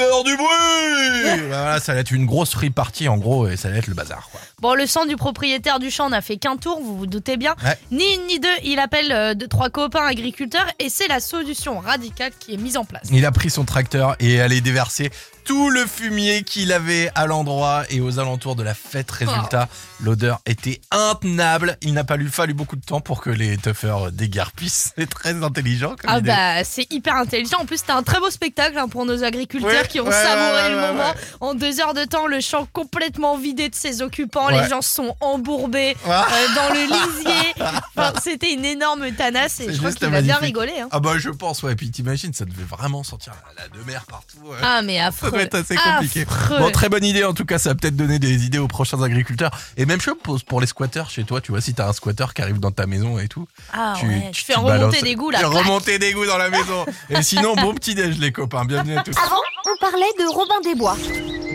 faire 0.00 0.24
du 0.24 0.36
bruit 0.36 1.46
Voilà, 1.48 1.80
ça 1.80 1.94
va 1.94 2.00
être 2.00 2.10
une 2.10 2.26
grosse 2.26 2.52
free 2.52 2.70
party 2.70 3.08
en 3.08 3.16
gros 3.18 3.48
et 3.48 3.56
ça 3.56 3.68
va 3.68 3.76
être 3.76 3.86
le 3.86 3.94
bazar. 3.94 4.28
Quoi. 4.30 4.40
Bon, 4.60 4.74
le 4.74 4.86
sang 4.86 5.06
du 5.06 5.16
propriétaire 5.16 5.78
du 5.78 5.90
champ 5.90 6.08
n'a 6.10 6.20
fait 6.20 6.36
qu'un 6.36 6.56
tour, 6.56 6.80
vous 6.82 6.96
vous 6.96 7.06
doutez 7.06 7.36
bien. 7.36 7.54
Ouais. 7.64 7.76
Ni 7.90 8.04
une 8.14 8.26
ni 8.26 8.40
deux, 8.40 8.48
il 8.64 8.78
appelle 8.78 9.12
euh, 9.12 9.34
deux, 9.34 9.48
trois 9.48 9.70
copains 9.70 10.04
agriculteurs 10.06 10.66
et 10.78 10.88
c'est 10.88 11.08
la 11.08 11.20
solution 11.20 11.78
radicale 11.78 12.32
qui 12.38 12.54
est 12.54 12.58
mise 12.58 12.76
en 12.76 12.84
place. 12.84 13.08
Il 13.12 13.24
a 13.26 13.32
pris 13.32 13.50
son 13.50 13.64
tracteur 13.64 14.16
et 14.20 14.40
allait 14.40 14.60
déverser 14.60 15.10
tout 15.44 15.70
le 15.70 15.86
fumier 15.86 16.42
qu'il 16.42 16.72
avait 16.72 17.10
à 17.14 17.26
l'endroit 17.26 17.84
et 17.90 18.00
aux 18.00 18.18
alentours 18.18 18.56
de 18.56 18.62
la 18.62 18.74
fête. 18.74 19.10
Résultat, 19.10 19.68
l'odeur 20.00 20.40
était 20.46 20.80
intenable. 20.90 21.76
Il 21.82 21.92
n'a 21.94 22.04
pas 22.04 22.16
lui 22.16 22.28
fallu 22.30 22.54
beaucoup 22.54 22.76
de 22.76 22.84
temps 22.84 23.00
pour 23.00 23.20
que 23.20 23.30
les 23.30 23.56
tuffers 23.56 24.12
déguerpissent. 24.12 24.92
C'est 24.96 25.08
très 25.10 25.42
intelligent 25.42 25.90
comme 25.90 26.08
Ah 26.10 26.18
idée. 26.18 26.28
bah 26.28 26.64
c'est 26.64 26.90
hyper 26.92 27.16
intelligent. 27.16 27.58
En 27.60 27.66
plus 27.66 27.78
c'était 27.78 27.92
un 27.92 28.02
très 28.02 28.20
beau 28.20 28.30
spectacle 28.30 28.78
hein, 28.78 28.88
pour 28.88 29.04
nos 29.06 29.24
agriculteurs 29.24 29.70
Ouais, 29.70 29.88
qui 29.88 30.00
ont 30.00 30.06
ouais, 30.06 30.12
savouré 30.12 30.62
ouais, 30.62 30.70
le 30.70 30.80
moment. 30.80 31.12
En 31.40 31.54
deux 31.54 31.80
heures 31.80 31.94
de 31.94 32.04
temps, 32.04 32.26
le 32.26 32.40
champ 32.40 32.66
complètement 32.72 33.36
vidé 33.38 33.68
de 33.68 33.74
ses 33.74 34.02
occupants. 34.02 34.48
Les 34.48 34.68
gens 34.68 34.82
sont 34.82 35.14
embourbés 35.20 35.96
Ah. 36.08 36.26
euh, 36.32 36.46
dans 36.54 36.74
le 36.74 36.80
lisier. 36.82 37.54
Enfin, 37.96 38.12
c'était 38.22 38.52
une 38.52 38.64
énorme 38.64 39.10
tanasse 39.12 39.60
et 39.60 39.72
je 39.72 39.78
crois 39.78 39.92
qu'il 39.92 40.14
a 40.14 40.22
bien 40.22 40.36
rigolé. 40.36 40.72
hein. 40.80 40.88
Ah 40.90 41.00
bah 41.00 41.14
je 41.18 41.28
pense, 41.28 41.62
ouais. 41.62 41.74
Puis 41.74 41.90
t'imagines, 41.90 42.32
ça 42.32 42.44
devait 42.44 42.64
vraiment 42.64 43.02
sentir 43.02 43.32
la, 43.56 43.64
la 43.64 43.68
de 43.68 43.82
mer 43.84 44.04
partout. 44.06 44.38
Ah 44.62 44.80
mais 44.82 45.00
Ça 45.30 45.36
doit 45.36 45.42
être 45.42 45.54
assez 45.54 45.76
compliqué. 45.76 46.22
Affreux. 46.22 46.58
Bon, 46.58 46.70
très 46.70 46.88
bonne 46.88 47.04
idée 47.04 47.24
en 47.24 47.32
tout 47.34 47.44
cas, 47.44 47.58
ça 47.58 47.70
va 47.70 47.74
peut-être 47.74 47.96
donner 47.96 48.18
des 48.18 48.44
idées 48.44 48.58
aux 48.58 48.68
prochains 48.68 49.02
agriculteurs. 49.02 49.50
Et 49.76 49.86
même 49.86 50.00
chose 50.00 50.16
pour- 50.46 50.60
les 50.60 50.66
squatteurs 50.66 51.08
chez 51.10 51.24
toi, 51.24 51.40
tu 51.40 51.52
vois, 51.52 51.60
si 51.60 51.72
t'as 51.74 51.88
un 51.88 51.92
squatter 51.92 52.26
qui 52.34 52.42
arrive 52.42 52.60
dans 52.60 52.70
ta 52.72 52.86
maison 52.86 53.18
et 53.18 53.28
tout, 53.28 53.46
Ah 53.72 53.94
tu, 53.98 54.06
ouais, 54.06 54.30
tu 54.32 54.44
fais 54.44 54.52
tu 54.54 54.58
remonter 54.58 54.78
balances- 54.78 55.02
des 55.02 55.14
goûts 55.14 55.30
là. 55.30 55.48
remonter 55.48 55.98
des 55.98 56.12
goûts 56.12 56.26
dans 56.26 56.36
la 56.38 56.50
maison. 56.50 56.84
et 57.10 57.22
sinon, 57.22 57.54
bon 57.56 57.72
petit 57.74 57.94
déj 57.94 58.18
les 58.18 58.32
copains, 58.32 58.64
bienvenue 58.64 58.96
à 58.98 59.02
tous. 59.02 59.16
Avant, 59.16 59.36
on 59.66 59.76
parlait 59.80 60.04
de 60.18 60.26
Robin 60.34 60.60
des 60.64 60.74
Bois. 60.74 60.96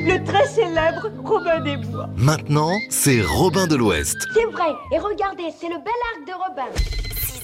Le 0.08 0.24
très 0.24 0.48
célèbre 0.48 1.10
Robin 1.24 1.60
des 1.62 1.78
Bois. 1.78 2.08
Maintenant, 2.18 2.72
c'est 2.90 3.22
Robin 3.22 3.68
de 3.68 3.76
l'Ouest. 3.76 4.18
C'est 4.34 4.46
vrai. 4.52 4.72
Et 4.92 5.00
regardez, 5.00 5.46
c'est 5.60 5.68
le 5.70 5.76
bel 5.78 5.94
arc 6.14 6.28
de 6.28 6.34
Robin. 6.34 6.70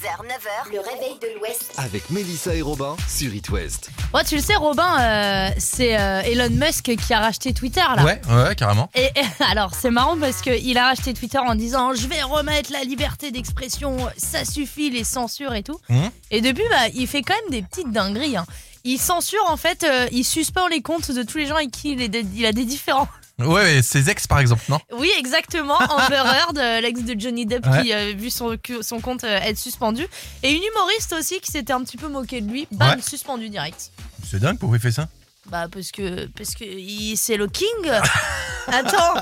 6h, 0.02 0.26
9h, 0.26 0.72
le 0.72 0.80
réveil 0.80 1.16
de 1.20 1.38
l'Ouest. 1.38 1.74
Avec 1.76 2.10
Mélissa 2.10 2.52
et 2.54 2.62
Robin 2.62 2.96
sur 3.08 3.32
It 3.32 3.48
West. 3.50 3.90
Ouais, 4.12 4.24
tu 4.24 4.34
le 4.34 4.40
sais, 4.42 4.56
Robin, 4.56 4.98
euh, 5.00 5.50
c'est 5.58 5.96
euh, 5.96 6.22
Elon 6.22 6.50
Musk 6.50 6.96
qui 6.96 7.14
a 7.14 7.20
racheté 7.20 7.52
Twitter 7.52 7.84
là. 7.94 8.02
Ouais, 8.04 8.20
ouais, 8.28 8.54
carrément. 8.56 8.90
Et, 8.96 9.04
et 9.14 9.22
alors, 9.50 9.74
c'est 9.74 9.90
marrant 9.90 10.18
parce 10.18 10.40
qu'il 10.40 10.76
a 10.76 10.86
racheté 10.86 11.14
Twitter 11.14 11.38
en 11.38 11.54
disant 11.54 11.94
Je 11.94 12.08
vais 12.08 12.22
remettre 12.22 12.72
la 12.72 12.82
liberté 12.82 13.30
d'expression, 13.30 13.96
ça 14.16 14.44
suffit, 14.44 14.90
les 14.90 15.04
censures 15.04 15.54
et 15.54 15.62
tout. 15.62 15.78
Mhm. 15.88 16.10
Et 16.32 16.40
depuis, 16.40 16.64
bah, 16.68 16.88
il 16.94 17.06
fait 17.06 17.22
quand 17.22 17.34
même 17.34 17.50
des 17.50 17.62
petites 17.62 17.92
dingueries. 17.92 18.36
hein. 18.36 18.46
Il 18.84 18.98
censure, 18.98 19.44
en 19.48 19.56
fait, 19.56 19.84
euh, 19.84 20.08
il 20.10 20.24
suspend 20.24 20.66
les 20.66 20.82
comptes 20.82 21.12
de 21.12 21.22
tous 21.22 21.38
les 21.38 21.46
gens 21.46 21.54
avec 21.56 21.70
qui 21.70 21.92
il, 21.92 22.02
est 22.02 22.24
il 22.34 22.44
a 22.44 22.52
des 22.52 22.64
différends. 22.64 23.06
Ouais, 23.38 23.82
ses 23.82 24.08
ex 24.10 24.26
par 24.26 24.38
exemple, 24.38 24.62
non? 24.68 24.78
Oui, 24.96 25.10
exactement. 25.18 25.76
Amber 25.90 26.14
Heard, 26.24 26.58
euh, 26.58 26.80
l'ex 26.80 27.02
de 27.02 27.18
Johnny 27.18 27.46
Depp, 27.46 27.66
Ouais. 27.66 27.82
qui 27.82 27.92
a 27.92 28.12
vu 28.12 28.30
son, 28.30 28.56
son 28.82 29.00
compte 29.00 29.24
euh, 29.24 29.38
être 29.42 29.58
suspendu. 29.58 30.06
Et 30.42 30.52
une 30.52 30.62
humoriste 30.62 31.12
aussi 31.18 31.40
qui 31.40 31.50
s'était 31.50 31.72
un 31.72 31.82
petit 31.82 31.96
peu 31.96 32.08
moquée 32.08 32.40
de 32.40 32.50
lui. 32.50 32.68
Bam, 32.70 32.96
Ouais. 32.96 33.02
suspendu 33.02 33.48
direct. 33.48 33.90
C'est 34.28 34.38
dingue, 34.38 34.58
pourquoi 34.58 34.78
il 34.78 34.80
fait 34.80 34.92
ça? 34.92 35.08
Bah, 35.50 35.66
parce 35.70 35.90
que, 35.90 36.26
parce 36.28 36.54
que 36.54 36.64
il- 36.64 37.16
c'est 37.16 37.36
le 37.36 37.46
king. 37.48 37.66
Attends. 38.68 39.14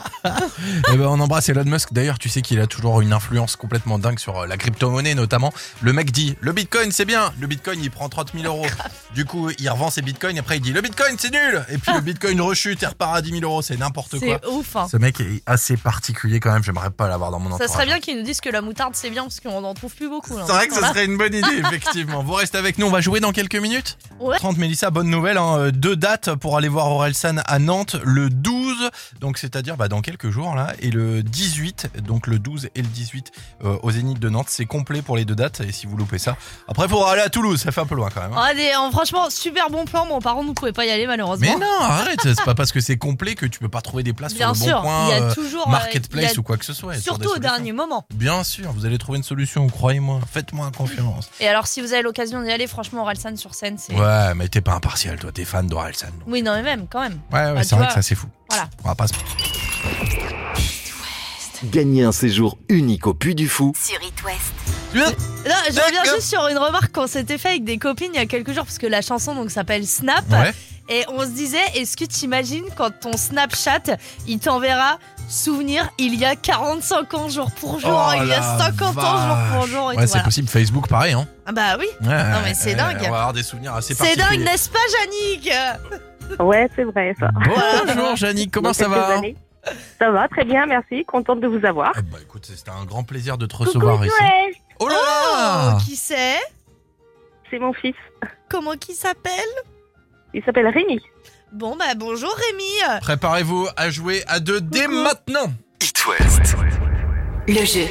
Eh 0.92 0.96
ben, 0.96 1.06
on 1.06 1.18
embrasse 1.18 1.48
Elon 1.48 1.64
Musk. 1.64 1.94
D'ailleurs, 1.94 2.18
tu 2.18 2.28
sais 2.28 2.42
qu'il 2.42 2.60
a 2.60 2.66
toujours 2.66 3.00
une 3.00 3.14
influence 3.14 3.56
complètement 3.56 3.98
dingue 3.98 4.18
sur 4.18 4.40
euh, 4.40 4.46
la 4.46 4.58
crypto-monnaie, 4.58 5.14
notamment. 5.14 5.50
Le 5.80 5.94
mec 5.94 6.10
dit 6.12 6.36
le 6.40 6.52
bitcoin, 6.52 6.92
c'est 6.92 7.06
bien. 7.06 7.32
Le 7.40 7.46
bitcoin, 7.46 7.80
il 7.82 7.90
prend 7.90 8.10
30 8.10 8.32
000 8.38 8.44
euros. 8.44 8.66
Du 9.14 9.24
coup, 9.24 9.50
il 9.58 9.68
revend 9.70 9.88
ses 9.90 10.02
bitcoins. 10.02 10.38
Après, 10.38 10.58
il 10.58 10.60
dit 10.60 10.74
le 10.74 10.82
bitcoin, 10.82 11.16
c'est 11.18 11.30
nul. 11.32 11.64
Et 11.70 11.78
puis, 11.78 11.90
le 11.94 12.00
bitcoin 12.02 12.38
rechute 12.42 12.82
et 12.82 12.86
repart 12.86 13.16
à 13.16 13.22
10 13.22 13.30
000 13.40 13.42
euros. 13.44 13.62
C'est 13.62 13.78
n'importe 13.78 14.18
quoi. 14.18 14.38
C'est 14.42 14.46
ouf. 14.46 14.76
hein. 14.76 14.88
Ce 14.90 14.98
mec 14.98 15.18
est 15.20 15.42
assez 15.46 15.78
particulier 15.78 16.38
quand 16.38 16.52
même. 16.52 16.62
J'aimerais 16.62 16.90
pas 16.90 17.08
l'avoir 17.08 17.30
dans 17.30 17.38
mon 17.38 17.48
Ça 17.48 17.54
entourage. 17.54 17.72
serait 17.72 17.86
bien 17.86 17.98
qu'ils 17.98 18.18
nous 18.18 18.24
disent 18.24 18.42
que 18.42 18.50
la 18.50 18.60
moutarde 18.60 18.94
c'est 18.94 19.08
bien 19.10 19.22
parce 19.22 19.40
qu'on 19.40 19.64
en 19.64 19.72
trouve 19.72 19.94
plus 19.94 20.10
beaucoup. 20.10 20.36
là. 20.36 20.44
C'est 20.46 20.52
vrai 20.52 20.68
que 20.68 20.74
ce 20.74 20.80
Voilà. 20.80 20.94
serait 20.94 21.06
une 21.06 21.16
bonne 21.16 21.32
idée, 21.34 21.58
effectivement. 21.64 22.22
Vous 22.22 22.34
restez 22.34 22.58
avec 22.58 22.76
nous, 22.76 22.86
on 22.86 22.90
va 22.90 23.00
jouer 23.00 23.20
dans 23.20 23.32
quelques 23.32 23.56
minutes. 23.56 23.96
Ouais. 24.20 24.36
30 24.36 24.58
Mélissa, 24.58 24.90
bonne 24.90 25.08
nouvelle. 25.08 25.38
hein. 25.38 25.56
Euh, 25.58 25.70
Deux 25.70 25.96
dates 25.96 26.09
pour 26.18 26.56
aller 26.56 26.68
voir 26.68 26.86
Orelsan 26.88 27.36
à 27.46 27.58
Nantes, 27.58 27.96
le 28.04 28.28
12, 28.30 28.90
donc 29.20 29.38
c'est-à-dire 29.38 29.76
bah, 29.76 29.88
dans 29.88 30.00
quelques 30.00 30.30
jours 30.30 30.54
là, 30.54 30.72
et 30.80 30.90
le 30.90 31.22
18, 31.22 31.90
donc 32.02 32.26
le 32.26 32.38
12 32.38 32.68
et 32.74 32.82
le 32.82 32.88
18 32.88 33.32
euh, 33.64 33.76
au 33.82 33.90
Zénith 33.90 34.18
de 34.18 34.28
Nantes. 34.28 34.46
C'est 34.50 34.66
complet 34.66 35.02
pour 35.02 35.16
les 35.16 35.24
deux 35.24 35.34
dates, 35.34 35.60
et 35.60 35.72
si 35.72 35.86
vous 35.86 35.96
loupez 35.96 36.18
ça, 36.18 36.36
après 36.68 36.84
il 36.86 36.88
faudra 36.90 37.12
aller 37.12 37.22
à 37.22 37.28
Toulouse, 37.30 37.60
ça 37.60 37.72
fait 37.72 37.80
un 37.80 37.86
peu 37.86 37.94
loin 37.94 38.08
quand 38.12 38.22
même. 38.22 38.32
hein. 38.32 38.42
Ah, 38.50 38.54
des- 38.54 38.74
en- 38.76 38.90
franchement, 38.90 39.30
super 39.30 39.70
bon 39.70 39.84
plan. 39.84 40.06
Bon, 40.06 40.20
par 40.20 40.34
contre, 40.34 40.46
vous 40.46 40.54
pouvez 40.54 40.72
pas 40.72 40.84
y 40.86 40.90
aller 40.90 41.06
malheureusement. 41.06 41.46
Mais 41.58 41.64
non, 41.64 41.80
arrête, 41.82 42.20
c'est 42.22 42.44
pas 42.44 42.54
parce 42.54 42.72
que 42.72 42.80
c'est 42.80 42.96
complet 42.96 43.34
que 43.34 43.46
tu 43.46 43.58
peux 43.58 43.68
pas 43.68 43.80
trouver 43.80 44.02
des 44.02 44.12
places 44.12 44.34
Bien 44.34 44.54
sur 44.54 44.64
le 44.64 44.70
sûr, 44.70 44.76
bon 44.82 44.88
coin, 44.88 45.04
il 45.06 45.10
y 45.10 45.12
a 45.12 45.22
euh, 45.24 45.34
toujours 45.34 45.68
euh, 45.68 45.70
marketplace 45.70 46.24
il 46.24 46.32
y 46.32 46.36
a- 46.36 46.38
ou 46.40 46.42
quoi 46.42 46.56
que 46.56 46.64
ce 46.64 46.72
soit. 46.72 46.94
Surtout 46.98 47.30
au 47.30 47.38
dernier 47.38 47.72
moment. 47.72 48.06
Bien 48.14 48.42
sûr, 48.44 48.72
vous 48.72 48.86
allez 48.86 48.98
trouver 48.98 49.18
une 49.18 49.24
solution, 49.24 49.66
croyez-moi, 49.68 50.20
faites-moi 50.30 50.70
confiance. 50.76 51.28
Et 51.40 51.48
alors, 51.48 51.66
si 51.66 51.80
vous 51.80 51.92
avez 51.92 52.02
l'occasion 52.02 52.42
d'y 52.42 52.50
aller, 52.50 52.66
franchement, 52.66 53.02
Orelsan 53.02 53.36
sur 53.36 53.54
scène, 53.54 53.76
c'est. 53.78 53.94
Ouais, 53.94 54.34
mais 54.34 54.48
t'es 54.48 54.60
pas 54.60 54.72
impartial, 54.72 55.18
toi, 55.18 55.30
t'es 55.32 55.44
fan 55.44 55.66
d'Orelsan. 55.66 56.00
Oui, 56.26 56.42
non, 56.42 56.52
mais 56.54 56.62
même, 56.62 56.87
quand 56.88 57.00
même. 57.00 57.19
Ouais, 57.33 57.40
ouais, 57.40 57.54
Bah, 57.54 57.62
c'est 57.62 57.75
vrai 57.75 57.85
vois, 57.85 57.87
que 57.88 57.95
ça 57.95 58.02
c'est 58.02 58.14
fou. 58.14 58.26
voilà. 58.49 58.69
On 58.85 58.88
va 58.88 58.95
pas 58.95 59.07
se... 59.07 59.12
Gagner 61.64 62.04
un 62.04 62.12
séjour 62.12 62.57
unique 62.71 63.07
au 63.07 63.12
Puy 63.12 63.35
du 63.35 63.47
Fou 63.49 63.73
Sur 63.78 64.00
It 64.02 64.23
West. 64.25 64.52
Non, 64.95 65.04
je 65.69 65.78
reviens 65.78 66.04
juste 66.04 66.28
sur 66.30 66.47
une 66.49 66.57
remarque 66.59 66.90
qu'on 66.92 67.07
s'était 67.07 67.37
fait 67.38 67.50
avec 67.50 67.64
des 67.64 67.76
copines 67.78 68.11
il 68.14 68.16
y 68.16 68.23
a 68.23 68.26
quelques 68.26 68.52
jours 68.52 68.64
parce 68.64 68.78
que 68.78 68.87
la 68.87 69.02
chanson 69.02 69.35
donc 69.35 69.50
s'appelle 69.50 69.87
Snap 69.87 70.25
Ouais. 70.30 70.52
et 70.88 71.04
on 71.09 71.21
se 71.21 71.28
disait 71.28 71.59
est-ce 71.75 71.97
que 71.99 72.04
tu 72.07 72.25
imagines 72.25 72.64
quand 72.76 72.90
ton 72.99 73.14
Snapchat 73.16 73.83
il 74.26 74.38
t'enverra 74.38 74.99
souvenir 75.30 75.88
il 75.99 76.14
y 76.16 76.25
a 76.25 76.37
45 76.37 77.14
ans 77.14 77.28
jour 77.28 77.50
pour 77.52 77.78
jour, 77.78 77.90
Oh 77.92 78.12
il 78.22 78.28
y 78.28 78.32
a 78.32 78.40
la 78.40 78.58
50 78.58 78.99
ans 78.99 79.28
jour 79.28 79.37
pour 79.52 79.66
jour 79.66 79.92
et 79.92 79.96
Ouais, 79.96 80.02
c'est 80.02 80.08
voilà. 80.08 80.25
possible. 80.25 80.49
Facebook, 80.49 80.88
pareil, 80.88 81.12
hein. 81.12 81.26
Ah 81.46 81.52
bah 81.52 81.76
oui, 81.78 81.87
Ouais, 82.02 82.08
Non, 82.08 82.38
mais 82.44 82.54
c'est 82.54 82.70
ouais, 82.70 82.75
dingue. 82.76 82.99
On 83.06 83.10
va 83.10 83.16
avoir 83.18 83.32
des 83.32 83.42
souvenirs 83.42 83.75
assez 83.75 83.94
c'est 83.94 84.16
dingue 84.16 84.40
n'est-ce 84.40 84.68
pas 84.70 84.78
Yannick? 85.00 85.50
Ouais, 86.38 86.68
c'est 86.76 86.84
vrai 86.84 87.14
ça. 87.18 87.28
Bonjour, 87.87 88.16
Jannick, 88.16 88.50
comment 88.52 88.72
ça 88.72 88.88
va 88.88 89.16
années. 89.16 89.37
Ça 89.99 90.10
va, 90.10 90.26
très 90.28 90.44
bien, 90.44 90.64
merci. 90.66 91.04
Contente 91.04 91.40
de 91.40 91.46
vous 91.46 91.64
avoir. 91.66 91.92
Eh 91.99 92.02
bah 92.02 92.18
écoute, 92.22 92.46
c'était 92.46 92.70
un 92.70 92.84
grand 92.84 93.02
plaisir 93.04 93.37
de 93.37 93.46
te 93.46 93.56
recevoir 93.56 93.96
Coucou, 93.96 94.06
ici. 94.06 94.58
Oh 94.78 94.88
là 94.88 94.94
Oh, 94.94 95.37
là 95.72 95.78
qui 95.84 95.96
c'est? 95.96 96.38
C'est 97.50 97.58
mon 97.58 97.72
fils. 97.72 97.94
Comment 98.49 98.75
qui 98.76 98.94
s'appelle? 98.94 99.32
Il 100.32 100.42
s'appelle 100.44 100.68
Rémi. 100.68 101.00
Bon 101.52 101.76
bah 101.76 101.95
bonjour 101.97 102.33
Rémi 102.49 103.00
Préparez-vous 103.00 103.69
à 103.76 103.90
jouer 103.90 104.23
à 104.28 104.40
deux 104.40 104.61
dès 104.61 104.85
Coucou. 104.85 105.02
maintenant. 105.02 105.52
It 105.83 106.07
West. 106.07 106.57
Le 107.49 107.64
jeu 107.64 107.87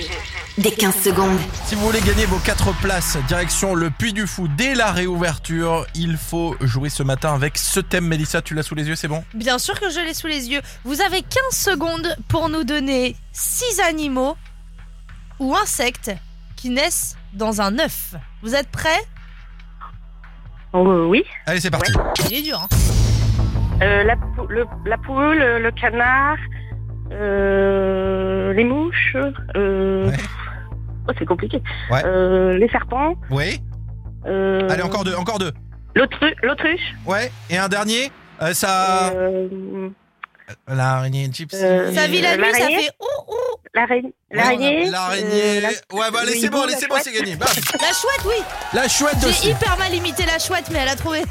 des 0.57 0.71
15 0.71 0.95
secondes. 0.95 1.37
Si 1.65 1.75
vous 1.75 1.85
voulez 1.85 2.01
gagner 2.01 2.25
vos 2.25 2.37
4 2.39 2.73
places, 2.81 3.17
direction 3.27 3.75
le 3.75 3.89
Puy 3.89 4.11
du 4.11 4.27
Fou 4.27 4.47
dès 4.49 4.75
la 4.75 4.91
réouverture, 4.91 5.85
il 5.95 6.17
faut 6.17 6.55
jouer 6.59 6.89
ce 6.89 7.01
matin 7.01 7.33
avec 7.33 7.57
ce 7.57 7.79
thème. 7.79 8.07
Mélissa, 8.07 8.41
tu 8.41 8.55
l'as 8.55 8.63
sous 8.63 8.75
les 8.75 8.85
yeux, 8.87 8.95
c'est 8.95 9.07
bon? 9.07 9.23
Bien 9.33 9.57
sûr 9.57 9.79
que 9.79 9.89
je 9.89 9.99
l'ai 10.01 10.13
sous 10.13 10.27
les 10.27 10.49
yeux. 10.49 10.61
Vous 10.83 10.99
avez 11.01 11.21
15 11.21 11.41
secondes 11.51 12.13
pour 12.27 12.49
nous 12.49 12.65
donner 12.65 13.15
6 13.31 13.79
animaux 13.87 14.35
ou 15.39 15.55
insectes 15.55 16.11
qui 16.57 16.69
naissent 16.69 17.15
dans 17.33 17.61
un 17.61 17.79
œuf. 17.79 18.15
Vous 18.41 18.55
êtes 18.55 18.69
prêts? 18.69 19.01
Oh, 20.73 21.05
oui. 21.07 21.23
Allez, 21.45 21.61
c'est 21.61 21.71
parti. 21.71 21.93
Il 22.29 22.33
est 22.37 22.41
dur. 22.41 22.61
Hein 22.61 23.08
Euh, 23.81 24.03
la, 24.03 24.15
pou- 24.15 24.47
le, 24.49 24.65
la 24.85 24.97
poule, 24.97 25.37
le 25.37 25.71
canard, 25.71 26.37
euh, 27.11 28.53
les 28.53 28.63
mouches. 28.63 29.15
Euh, 29.55 30.07
Ouais. 30.09 30.17
Oh, 31.07 31.11
c'est 31.17 31.25
compliqué. 31.25 31.61
Ouais. 31.89 32.01
Euh, 32.05 32.57
les 32.57 32.69
serpents. 32.69 33.15
Oui 33.31 33.59
Euh, 34.27 34.67
Allez, 34.69 34.83
encore 34.83 35.03
deux, 35.03 35.15
encore 35.15 35.39
deux. 35.39 35.51
l'autru- 35.95 36.35
L'autruche. 36.43 36.93
Ouais, 37.05 37.31
et 37.49 37.57
un 37.57 37.67
dernier 37.69 38.11
euh, 38.41 38.53
Ça. 38.53 39.11
Euh, 39.13 39.89
L'araignée 40.67 41.29
gypsy. 41.31 41.57
Euh, 41.63 41.91
Ça 41.93 42.07
vit 42.07 42.21
la 42.21 42.35
nuit, 42.37 42.43
ça 42.53 42.67
fait 42.67 42.91
ouh 42.99 43.31
ouh. 43.31 43.35
L'araignée. 43.79 44.13
L'araignée. 44.31 44.89
L'araignée. 44.89 45.65
euh, 45.65 45.95
Ouais, 45.95 46.11
bah 46.11 46.19
allez, 46.21 46.35
le 46.35 46.39
c'est 46.39 46.49
bon, 46.49 46.57
hibou, 46.57 46.63
allez, 46.63 46.73
la 46.73 46.79
c'est 46.79 46.87
bon, 46.87 46.95
chouette. 46.95 47.03
c'est 47.05 47.19
gagné. 47.19 47.35
Bam. 47.35 47.47
La 47.81 47.87
chouette, 47.93 48.25
oui. 48.25 48.43
La 48.73 48.87
chouette 48.87 49.15
J'ai 49.41 49.49
hyper 49.49 49.77
mal 49.77 49.93
imité 49.93 50.25
la 50.25 50.37
chouette, 50.39 50.65
mais 50.71 50.79
elle 50.79 50.89
a 50.89 50.95
trouvé. 50.95 51.23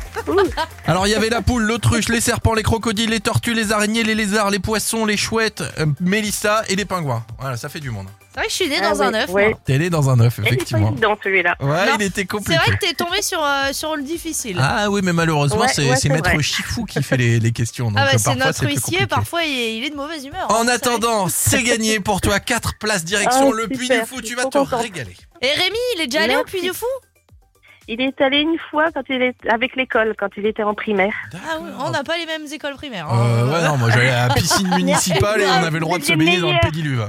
Alors, 0.86 1.06
il 1.06 1.10
y 1.10 1.14
avait 1.14 1.28
la 1.28 1.42
poule, 1.42 1.62
l'autruche, 1.62 2.08
les 2.08 2.20
serpents, 2.20 2.54
les 2.54 2.62
crocodiles, 2.62 3.10
les 3.10 3.20
tortues, 3.20 3.54
les 3.54 3.72
araignées, 3.72 4.02
les 4.02 4.14
lézards, 4.14 4.50
les 4.50 4.58
poissons, 4.58 5.04
les 5.06 5.16
chouettes, 5.16 5.62
euh, 5.78 5.86
Mélissa 6.00 6.62
et 6.68 6.76
les 6.76 6.84
pingouins. 6.84 7.24
Voilà, 7.38 7.56
ça 7.56 7.68
fait 7.68 7.80
du 7.80 7.90
monde. 7.90 8.08
C'est 8.38 8.42
vrai 8.42 8.46
que 8.46 8.50
je 8.50 8.54
suis 8.56 8.68
née 8.68 8.78
Ah 8.80 8.90
dans 8.90 9.02
un 9.02 9.14
œuf. 9.14 9.30
ouais. 9.30 9.56
T'es 9.64 9.78
né 9.78 9.90
dans 9.90 10.08
un 10.10 10.20
œuf, 10.20 10.34
Il 10.38 10.46
effectivement. 10.46 10.90
évident 10.92 11.18
celui-là. 11.24 11.56
Ouais, 11.60 11.86
Non, 11.86 11.92
il 11.98 12.02
était 12.04 12.20
C'est 12.20 12.26
compliqué. 12.26 12.60
vrai 12.64 12.76
que 12.76 12.86
t'es 12.86 12.94
tombé 12.94 13.20
sur, 13.20 13.42
euh, 13.42 13.72
sur 13.72 13.96
le 13.96 14.02
difficile. 14.02 14.58
Ah 14.62 14.88
oui, 14.90 15.00
mais 15.02 15.12
malheureusement, 15.12 15.60
Ouais, 15.62 15.68
c'est 15.68 15.82
ouais, 15.88 15.96
c'est 15.96 16.02
c'est 16.02 16.08
Maître. 16.10 16.40
Chifou 16.40 16.84
qui 16.84 17.02
fait 17.02 17.16
les, 17.16 17.40
les 17.40 17.50
questions. 17.52 17.86
Donc 17.90 17.96
Ah 17.98 18.04
bah 18.04 18.10
euh, 18.14 18.18
c'est 18.18 18.34
notre 18.36 18.54
c'est 18.54 18.66
huissier, 18.66 19.06
parfois 19.08 19.42
il 19.42 19.58
est, 19.58 19.76
il 19.78 19.84
est 19.84 19.90
de 19.90 19.96
mauvaise 19.96 20.24
humeur. 20.24 20.46
hein, 20.50 20.54
En 20.54 20.58
savez. 20.58 20.70
attendant, 20.72 21.26
c'est 21.28 21.62
gagné 21.64 21.98
pour 21.98 22.20
toi. 22.20 22.38
4 22.38 22.78
places 22.78 23.04
direction 23.04 23.50
Ah, 23.52 23.56
le 23.56 23.66
Puy 23.68 23.88
du 23.88 24.00
Fou. 24.06 24.20
Tu 24.22 24.34
vas 24.36 24.44
te 24.44 24.58
régaler. 24.58 25.16
Et 25.42 25.50
Rémi, 25.52 25.76
il 25.96 26.02
est 26.02 26.06
déjà 26.06 26.22
allé 26.22 26.36
au. 26.36 26.44
Puy 26.44 26.60
du 26.62 26.72
Fou? 26.72 26.86
Il 27.90 28.02
est 28.02 28.20
allé 28.20 28.40
une 28.40 28.58
fois 28.70 28.92
quand 28.92 29.02
il 29.08 29.22
est 29.22 29.34
avec 29.50 29.74
l'école, 29.74 30.14
quand 30.18 30.28
il 30.36 30.44
était 30.44 30.62
en 30.62 30.74
primaire. 30.74 31.14
Ah 31.34 31.56
oui, 31.60 31.70
on 31.80 31.88
n'a 31.90 32.04
pas 32.04 32.18
les 32.18 32.26
mêmes 32.26 32.44
écoles 32.52 32.74
primaires. 32.74 33.08
Euh, 33.10 33.46
hein. 33.46 33.50
ouais, 33.50 33.66
non, 33.66 33.78
moi 33.78 33.90
j'allais 33.90 34.10
à 34.10 34.28
la 34.28 34.34
piscine 34.34 34.68
municipale 34.76 35.40
et 35.40 35.46
on 35.46 35.50
avait 35.64 35.70
le 35.78 35.80
droit 35.80 35.96
de 35.96 36.02
se 36.02 36.08
C'est 36.08 36.16
baigner 36.16 36.38
dans 36.38 36.52
le 36.52 36.60
pédiluve. 36.60 37.08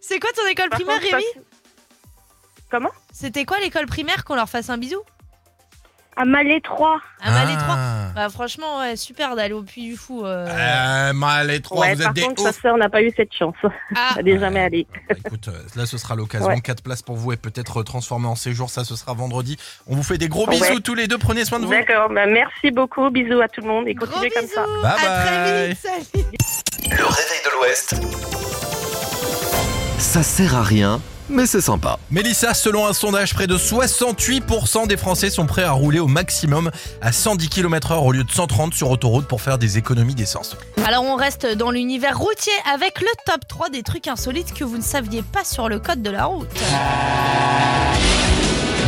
C'est 0.00 0.18
quoi 0.18 0.30
ton 0.34 0.46
école 0.48 0.68
Par 0.70 0.78
primaire, 0.78 1.00
contre, 1.00 1.10
Rémi 1.12 1.24
ça- 1.34 1.40
Comment 2.70 2.90
C'était 3.12 3.44
quoi 3.44 3.58
l'école 3.60 3.86
primaire 3.86 4.24
qu'on 4.24 4.34
leur 4.36 4.48
fasse 4.48 4.70
un 4.70 4.78
bisou 4.78 5.00
À 6.16 6.24
Malais 6.24 6.60
3. 6.60 7.00
À 7.22 7.30
Malais 7.32 7.56
3. 7.56 7.74
Ah. 7.76 8.06
Bah 8.14 8.28
franchement, 8.28 8.78
ouais, 8.80 8.96
super 8.96 9.34
d'aller 9.36 9.54
au 9.54 9.62
Puy 9.62 9.86
du 9.90 9.96
Fou. 9.96 10.24
euh. 10.24 10.46
Euh, 10.48 11.42
les 11.44 11.60
trois, 11.60 11.80
Ouais, 11.80 11.94
vous 11.94 12.02
par 12.02 12.10
êtes 12.10 12.14
des 12.16 12.22
contre, 12.22 12.42
ouf. 12.42 12.52
sa 12.54 12.60
sœur 12.60 12.76
n'a 12.76 12.88
pas 12.88 13.02
eu 13.02 13.12
cette 13.16 13.32
chance. 13.34 13.54
Ah, 13.96 14.14
Elle 14.18 14.24
n'est 14.26 14.38
jamais 14.38 14.60
allée. 14.60 14.86
Bah, 15.08 15.14
Écoute, 15.26 15.48
euh, 15.48 15.62
là 15.76 15.84
ce 15.86 15.98
sera 15.98 16.14
l'occasion. 16.14 16.46
Ouais. 16.48 16.60
4 16.60 16.82
places 16.82 17.02
pour 17.02 17.16
vous 17.16 17.32
et 17.32 17.36
peut-être 17.36 17.82
transformé 17.82 18.26
en 18.28 18.36
séjour. 18.36 18.70
Ça, 18.70 18.84
ce 18.84 18.94
sera 18.96 19.14
vendredi. 19.14 19.56
On 19.86 19.94
vous 19.96 20.02
fait 20.04 20.18
des 20.18 20.28
gros 20.28 20.46
Ouais. 20.48 20.58
bisous 20.60 20.80
tous 20.80 20.94
les 20.94 21.06
deux. 21.08 21.18
Prenez 21.18 21.44
soin 21.44 21.58
de 21.60 21.64
vous. 21.66 21.70
D'accord, 21.72 22.08
bah, 22.08 22.26
merci 22.26 22.70
beaucoup. 22.70 23.10
Bisous 23.10 23.40
à 23.40 23.48
tout 23.48 23.60
le 23.62 23.68
monde 23.68 23.88
et 23.88 23.94
gros 23.94 24.06
continuez 24.06 24.30
comme 24.30 24.46
ça. 24.46 24.64
bisous. 24.64 24.82
Bye 24.82 24.92
à 24.92 25.22
très 25.22 25.30
bye. 25.30 25.68
vite. 25.70 25.78
Salut. 25.78 26.24
Le 26.98 27.04
réveil 27.04 27.40
de 27.44 27.50
l'Ouest. 27.58 28.59
Ça 30.00 30.22
sert 30.22 30.56
à 30.56 30.62
rien, 30.62 30.98
mais 31.28 31.44
c'est 31.44 31.60
sympa. 31.60 31.98
Mélissa, 32.10 32.54
selon 32.54 32.86
un 32.86 32.94
sondage, 32.94 33.34
près 33.34 33.46
de 33.46 33.58
68% 33.58 34.88
des 34.88 34.96
Français 34.96 35.28
sont 35.28 35.44
prêts 35.44 35.62
à 35.62 35.72
rouler 35.72 35.98
au 35.98 36.06
maximum 36.06 36.70
à 37.02 37.12
110 37.12 37.50
km/h 37.50 38.02
au 38.02 38.10
lieu 38.10 38.24
de 38.24 38.30
130 38.30 38.72
sur 38.72 38.90
autoroute 38.90 39.28
pour 39.28 39.42
faire 39.42 39.58
des 39.58 39.76
économies 39.76 40.14
d'essence. 40.14 40.56
Alors 40.86 41.04
on 41.04 41.16
reste 41.16 41.46
dans 41.54 41.70
l'univers 41.70 42.18
routier 42.18 42.54
avec 42.72 43.02
le 43.02 43.08
top 43.26 43.46
3 43.46 43.68
des 43.68 43.82
trucs 43.82 44.08
insolites 44.08 44.54
que 44.54 44.64
vous 44.64 44.78
ne 44.78 44.82
saviez 44.82 45.20
pas 45.20 45.44
sur 45.44 45.68
le 45.68 45.78
code 45.78 46.00
de 46.00 46.10
la 46.10 46.24
route. 46.24 46.48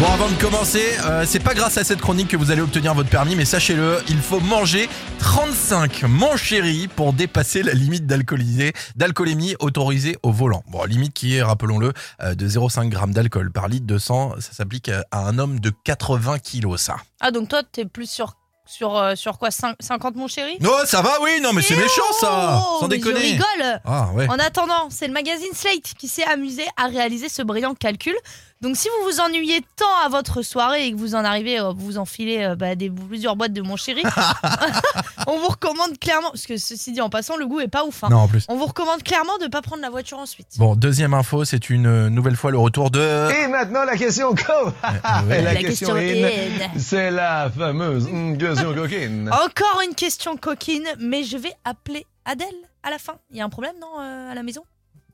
Bon, 0.02 0.08
avant 0.08 0.28
de 0.28 0.34
commencer, 0.34 0.84
euh, 1.04 1.24
c'est 1.24 1.38
pas 1.38 1.54
grâce 1.54 1.78
à 1.78 1.84
cette 1.84 2.00
chronique 2.00 2.26
que 2.26 2.36
vous 2.36 2.50
allez 2.50 2.60
obtenir 2.60 2.92
votre 2.92 3.08
permis, 3.08 3.36
mais 3.36 3.44
sachez-le, 3.44 3.98
il 4.08 4.18
faut 4.20 4.40
manger 4.40 4.88
35 5.20 6.02
chéri 6.36 6.88
pour 6.88 7.12
dépasser 7.12 7.62
la 7.62 7.72
limite 7.72 8.04
d'alcoolémie 8.04 9.54
autorisée 9.60 10.16
au 10.24 10.32
volant. 10.32 10.64
Bon, 10.66 10.82
limite 10.82 11.14
qui 11.14 11.36
est, 11.36 11.42
rappelons-le, 11.44 11.92
euh, 12.20 12.34
de 12.34 12.48
0,5 12.48 12.90
g 12.90 13.12
d'alcool 13.12 13.52
par 13.52 13.68
litre 13.68 13.86
de 13.86 13.96
sang. 13.96 14.34
Ça 14.40 14.52
s'applique 14.52 14.88
à 14.88 15.04
à 15.12 15.20
un 15.28 15.38
homme 15.38 15.60
de 15.60 15.70
80 15.70 16.40
kilos, 16.40 16.80
ça. 16.80 16.96
Ah 17.20 17.30
donc 17.30 17.48
toi 17.48 17.62
t'es 17.62 17.84
plus 17.84 18.10
sur 18.10 18.34
sur 18.66 18.96
euh, 18.96 19.14
sur 19.14 19.38
quoi 19.38 19.50
cin- 19.50 19.76
50 19.78 20.16
mon 20.16 20.26
chéri? 20.26 20.56
Non, 20.60 20.70
ça 20.84 21.00
va, 21.02 21.18
oui, 21.22 21.40
non, 21.40 21.52
mais 21.52 21.62
c'est 21.62 21.74
Eh 21.74 21.80
méchant, 21.80 22.02
ça 22.20 22.60
oh, 22.60 22.80
Sans 22.80 22.88
mais 22.88 22.96
Je 22.96 23.02
déconner 23.04 23.20
rigole 23.20 23.80
Ah, 23.84 24.08
ouais. 24.14 24.26
En 24.28 24.38
attendant, 24.40 24.88
c'est 24.90 25.06
le 25.06 25.12
magazine 25.12 25.52
Slate 25.54 25.94
qui 25.96 26.08
s'est 26.08 26.24
amusé 26.24 26.64
à 26.76 26.86
réaliser 26.88 27.28
ce 27.28 27.42
brillant 27.42 27.74
calcul. 27.74 28.14
Donc 28.62 28.76
si 28.76 28.88
vous 28.88 29.10
vous 29.10 29.20
ennuyez 29.20 29.60
tant 29.76 29.92
à 30.04 30.08
votre 30.08 30.42
soirée 30.42 30.86
et 30.86 30.92
que 30.92 30.96
vous 30.96 31.16
en 31.16 31.24
arrivez, 31.24 31.58
à 31.58 31.72
vous 31.72 31.98
enfilez 31.98 32.44
euh, 32.44 32.54
bah, 32.54 32.76
des 32.76 32.88
plusieurs 32.90 33.34
boîtes 33.34 33.52
de 33.52 33.60
mon 33.60 33.74
chéri, 33.76 34.02
on 35.26 35.36
vous 35.38 35.48
recommande 35.48 35.98
clairement, 35.98 36.30
parce 36.30 36.46
que 36.46 36.56
ceci 36.56 36.92
dit 36.92 37.00
en 37.00 37.10
passant, 37.10 37.36
le 37.36 37.46
goût 37.46 37.58
est 37.58 37.66
pas 37.66 37.84
ouf. 37.84 38.04
hein. 38.04 38.08
Non, 38.10 38.18
en 38.18 38.28
plus. 38.28 38.44
On 38.48 38.56
vous 38.56 38.66
recommande 38.66 39.02
clairement 39.02 39.36
de 39.38 39.48
pas 39.48 39.62
prendre 39.62 39.82
la 39.82 39.90
voiture 39.90 40.18
ensuite. 40.18 40.46
Bon, 40.58 40.76
deuxième 40.76 41.12
info, 41.12 41.44
c'est 41.44 41.70
une 41.70 41.86
euh, 41.86 42.08
nouvelle 42.08 42.36
fois 42.36 42.52
le 42.52 42.58
retour 42.58 42.90
de... 42.92 43.28
Et 43.42 43.48
maintenant 43.48 43.82
la 43.84 43.96
question 43.96 44.32
co. 44.34 44.52
ouais. 45.28 45.38
Et 45.40 45.42
la, 45.42 45.54
La 45.54 45.60
question, 45.60 45.94
question 45.94 45.96
in, 45.96 46.64
in. 46.74 46.78
c'est 46.78 47.10
la 47.10 47.50
fameuse 47.50 48.08
mm, 48.08 48.38
question 48.38 48.74
coquine. 48.74 49.28
Encore 49.32 49.80
une 49.88 49.94
question 49.96 50.36
coquine, 50.36 50.86
mais 51.00 51.24
je 51.24 51.36
vais 51.36 51.52
appeler 51.64 52.06
Adèle 52.24 52.46
à 52.84 52.90
la 52.90 52.98
fin. 52.98 53.14
Il 53.30 53.36
y 53.38 53.40
a 53.40 53.44
un 53.44 53.48
problème, 53.48 53.74
non, 53.80 54.00
euh, 54.00 54.30
à 54.30 54.34
la 54.36 54.42
maison? 54.44 54.62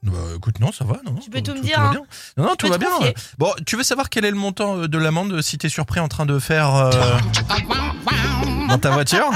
Bah, 0.02 0.12
écoute, 0.36 0.60
non, 0.60 0.70
ça 0.72 0.84
va, 0.84 0.98
non. 1.04 1.14
Tu 1.16 1.28
peux 1.30 1.40
tout 1.42 1.52
me 1.52 1.56
tout 1.58 1.62
dire, 1.64 1.78
va 1.80 1.86
hein. 1.86 1.90
bien. 1.90 2.02
Non, 2.36 2.44
non, 2.44 2.50
Tu 2.50 2.66
tout 2.66 2.68
va 2.68 2.78
bien. 2.78 2.90
confier. 2.90 3.14
Bon, 3.38 3.52
tu 3.66 3.76
veux 3.76 3.82
savoir 3.82 4.08
quel 4.10 4.24
est 4.24 4.30
le 4.30 4.36
montant 4.36 4.76
euh, 4.78 4.88
de 4.88 4.96
l'amende 4.98 5.40
si 5.42 5.58
t'es 5.58 5.68
surpris 5.68 5.98
en 6.00 6.08
train 6.08 6.24
de 6.26 6.38
faire 6.38 6.74
euh, 6.74 6.90
dans 8.68 8.78
ta 8.78 8.90
voiture 8.90 9.30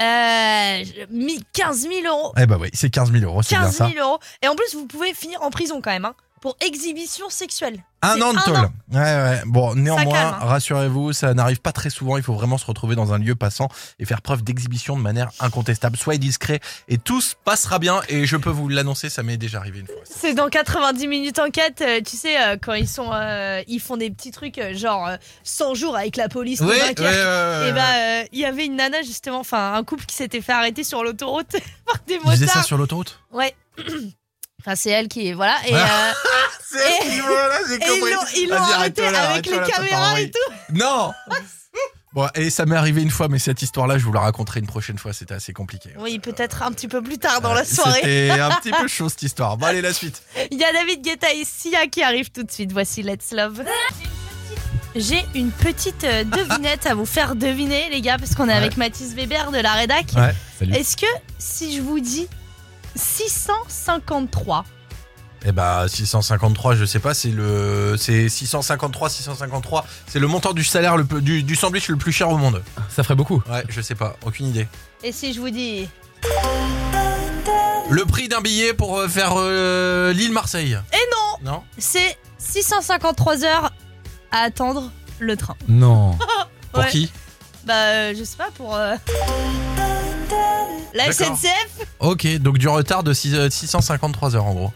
euh, 0.00 0.84
mi- 1.10 1.42
15 1.52 1.88
000 1.88 1.92
euros. 2.06 2.32
Eh 2.38 2.46
bah 2.46 2.56
oui, 2.60 2.68
c'est 2.72 2.90
15 2.90 3.12
000 3.12 3.24
euros, 3.24 3.42
c'est 3.42 3.56
bien 3.56 3.64
15 3.64 3.74
ça. 3.76 3.88
000 3.88 3.98
euros. 4.06 4.18
Et 4.42 4.48
en 4.48 4.54
plus, 4.54 4.74
vous 4.74 4.86
pouvez 4.86 5.12
finir 5.14 5.42
en 5.42 5.50
prison 5.50 5.80
quand 5.82 5.90
même, 5.90 6.04
hein, 6.04 6.14
pour 6.46 6.56
exhibition 6.60 7.28
sexuelle. 7.28 7.82
Un 8.02 8.20
an 8.22 8.32
de 8.32 8.38
tôle. 8.38 8.54
Ouais, 8.92 9.00
ouais. 9.00 9.42
Bon, 9.46 9.74
néanmoins, 9.74 10.16
hein. 10.16 10.38
rassurez-vous, 10.40 11.12
ça 11.12 11.34
n'arrive 11.34 11.60
pas 11.60 11.72
très 11.72 11.90
souvent. 11.90 12.16
Il 12.18 12.22
faut 12.22 12.34
vraiment 12.34 12.56
se 12.56 12.64
retrouver 12.66 12.94
dans 12.94 13.12
un 13.12 13.18
lieu 13.18 13.34
passant 13.34 13.68
et 13.98 14.04
faire 14.04 14.22
preuve 14.22 14.44
d'exhibition 14.44 14.96
de 14.96 15.02
manière 15.02 15.30
incontestable. 15.40 15.96
Soyez 15.96 16.20
discret 16.20 16.60
et 16.86 16.98
tout 16.98 17.20
se 17.20 17.34
passera 17.44 17.80
bien. 17.80 18.00
Et 18.08 18.26
je 18.26 18.36
peux 18.36 18.50
vous 18.50 18.68
l'annoncer, 18.68 19.08
ça 19.10 19.24
m'est 19.24 19.38
déjà 19.38 19.58
arrivé 19.58 19.80
une 19.80 19.88
fois. 19.88 19.96
C'est 20.04 20.34
dans 20.34 20.48
90 20.48 21.08
minutes 21.08 21.40
enquête, 21.40 21.80
euh, 21.80 22.00
tu 22.00 22.16
sais, 22.16 22.40
euh, 22.40 22.56
quand 22.62 22.74
ils 22.74 22.86
sont, 22.86 23.10
euh, 23.12 23.60
ils 23.66 23.80
font 23.80 23.96
des 23.96 24.12
petits 24.12 24.30
trucs 24.30 24.58
euh, 24.58 24.72
genre 24.72 25.08
euh, 25.08 25.16
100 25.42 25.74
jours 25.74 25.96
avec 25.96 26.14
la 26.14 26.28
police. 26.28 26.60
de 26.60 26.66
Ouais, 26.66 26.74
ouais, 26.80 26.94
Dunkerque. 26.94 27.00
ouais, 27.00 27.06
ouais, 27.06 27.68
Et 27.70 27.72
bah, 27.72 27.94
euh, 27.96 28.24
il 28.30 28.38
y 28.38 28.44
avait 28.44 28.66
une 28.66 28.76
nana 28.76 29.02
justement, 29.02 29.40
enfin 29.40 29.74
un 29.74 29.82
couple 29.82 30.04
qui 30.04 30.14
s'était 30.14 30.42
fait 30.42 30.52
arrêter 30.52 30.84
sur 30.84 31.02
l'autoroute 31.02 31.56
par 31.86 31.96
des 32.06 32.20
motards. 32.20 32.36
ça 32.48 32.62
sur 32.62 32.78
l'autoroute? 32.78 33.18
Ouais. 33.32 33.52
Enfin, 34.66 34.74
c'est 34.74 34.90
elle 34.90 35.06
qui 35.08 35.28
est. 35.28 35.32
Voilà. 35.34 35.54
Et, 35.66 35.72
Ah. 35.74 36.08
euh, 36.10 36.12
C'est 36.68 36.78
elle 37.06 37.10
qui 37.12 37.20
voilà, 37.20 37.58
j'ai 37.68 37.74
et 37.74 37.78
ils 38.42 38.48
l'ont- 38.48 38.56
Vas-y, 38.58 38.72
arrêté 38.72 39.02
arrête-toi 39.02 39.10
là, 39.12 39.30
avec 39.30 39.46
arrête-toi 39.46 39.64
les 39.66 39.72
caméras 39.90 40.20
et 40.20 40.30
tout. 40.30 40.52
Non 40.74 41.12
Bon, 42.12 42.26
et 42.34 42.48
ça 42.48 42.64
m'est 42.64 42.76
arrivé 42.76 43.02
une 43.02 43.10
fois, 43.10 43.28
mais 43.28 43.38
cette 43.38 43.60
histoire-là, 43.60 43.98
je 43.98 44.04
vous 44.04 44.12
la 44.12 44.20
raconterai 44.20 44.60
une 44.60 44.66
prochaine 44.66 44.96
fois. 44.98 45.12
C'était 45.12 45.34
assez 45.34 45.52
compliqué. 45.52 45.90
Oui, 45.98 46.18
peut-être 46.18 46.62
un 46.62 46.72
petit 46.72 46.88
peu 46.88 47.02
plus 47.02 47.18
tard 47.18 47.42
dans 47.42 47.52
Euh, 47.52 47.56
la 47.56 47.64
soirée. 47.66 48.00
C'était 48.02 48.30
un 48.40 48.50
petit 48.52 48.70
peu 48.70 48.88
chaud 48.88 49.08
cette 49.10 49.22
histoire. 49.22 49.58
Bon, 49.58 49.66
allez, 49.66 49.82
la 49.82 49.92
suite. 49.92 50.22
Il 50.50 50.58
y 50.58 50.64
a 50.64 50.72
David 50.72 51.02
Guetta 51.02 51.30
et 51.34 51.44
Sia 51.44 51.86
qui 51.88 52.02
arrivent 52.02 52.30
tout 52.30 52.42
de 52.42 52.50
suite. 52.50 52.72
Voici 52.72 53.02
Let's 53.02 53.32
Love. 53.32 53.62
J'ai 54.94 55.22
une 55.34 55.50
petite 55.50 56.04
euh, 56.04 56.24
devinette 56.24 56.86
à 56.86 56.94
vous 56.94 57.04
faire 57.04 57.36
deviner, 57.36 57.90
les 57.90 58.00
gars, 58.00 58.16
parce 58.18 58.34
qu'on 58.34 58.48
est 58.48 58.54
avec 58.54 58.78
Mathis 58.78 59.12
Weber 59.14 59.50
de 59.52 59.58
la 59.58 59.74
rédac. 59.74 60.06
Ouais, 60.16 60.34
salut. 60.58 60.72
Est-ce 60.74 60.96
que 60.96 61.06
si 61.38 61.76
je 61.76 61.82
vous 61.82 62.00
dis 62.00 62.28
653, 62.96 64.64
Eh 65.44 65.52
bah 65.52 65.86
653, 65.88 66.74
je 66.76 66.84
sais 66.84 66.98
pas, 66.98 67.14
c'est 67.14 67.30
le 67.30 67.96
c'est 67.98 68.28
653 68.28 69.08
653, 69.10 69.86
c'est 70.06 70.18
le 70.18 70.26
montant 70.26 70.52
du 70.52 70.64
salaire 70.64 70.96
le 70.96 71.04
plus- 71.04 71.22
du, 71.22 71.42
du 71.42 71.54
sandwich 71.56 71.88
le 71.88 71.96
plus 71.96 72.12
cher 72.12 72.28
au 72.30 72.36
monde. 72.36 72.62
Ça 72.90 73.02
ferait 73.02 73.14
beaucoup. 73.14 73.42
Ouais, 73.50 73.64
je 73.68 73.80
sais 73.80 73.94
pas, 73.94 74.16
aucune 74.24 74.46
idée. 74.46 74.66
et 75.02 75.12
si 75.12 75.32
je 75.32 75.40
vous 75.40 75.50
dis 75.50 75.88
Le 77.90 78.04
prix 78.04 78.28
d'un 78.28 78.40
billet 78.40 78.72
pour 78.74 78.98
euh, 78.98 79.08
faire 79.08 79.34
euh, 79.36 80.12
l'île 80.12 80.32
Marseille. 80.32 80.76
Eh 80.92 81.44
non 81.46 81.52
Non 81.52 81.62
C'est 81.78 82.16
653 82.38 83.44
heures 83.44 83.72
à 84.32 84.38
attendre 84.40 84.90
le 85.20 85.36
train. 85.36 85.56
Non. 85.68 86.16
Pour 86.72 86.82
Ouais. 86.82 86.90
qui? 86.90 87.10
Bah, 87.64 87.74
euh, 87.74 88.14
je 88.18 88.22
sais 88.24 88.36
pas, 88.36 88.48
pour. 88.56 88.74
euh, 88.76 88.94
La. 90.94 91.12
SNCF, 91.12 91.86
OK, 92.00 92.26
donc 92.38 92.58
du 92.58 92.68
retard 92.68 93.02
de 93.02 93.12
six- 93.12 93.34
euh, 93.34 93.50
653 93.50 94.34
heures 94.36 94.46
en 94.46 94.54
gros. 94.54 94.72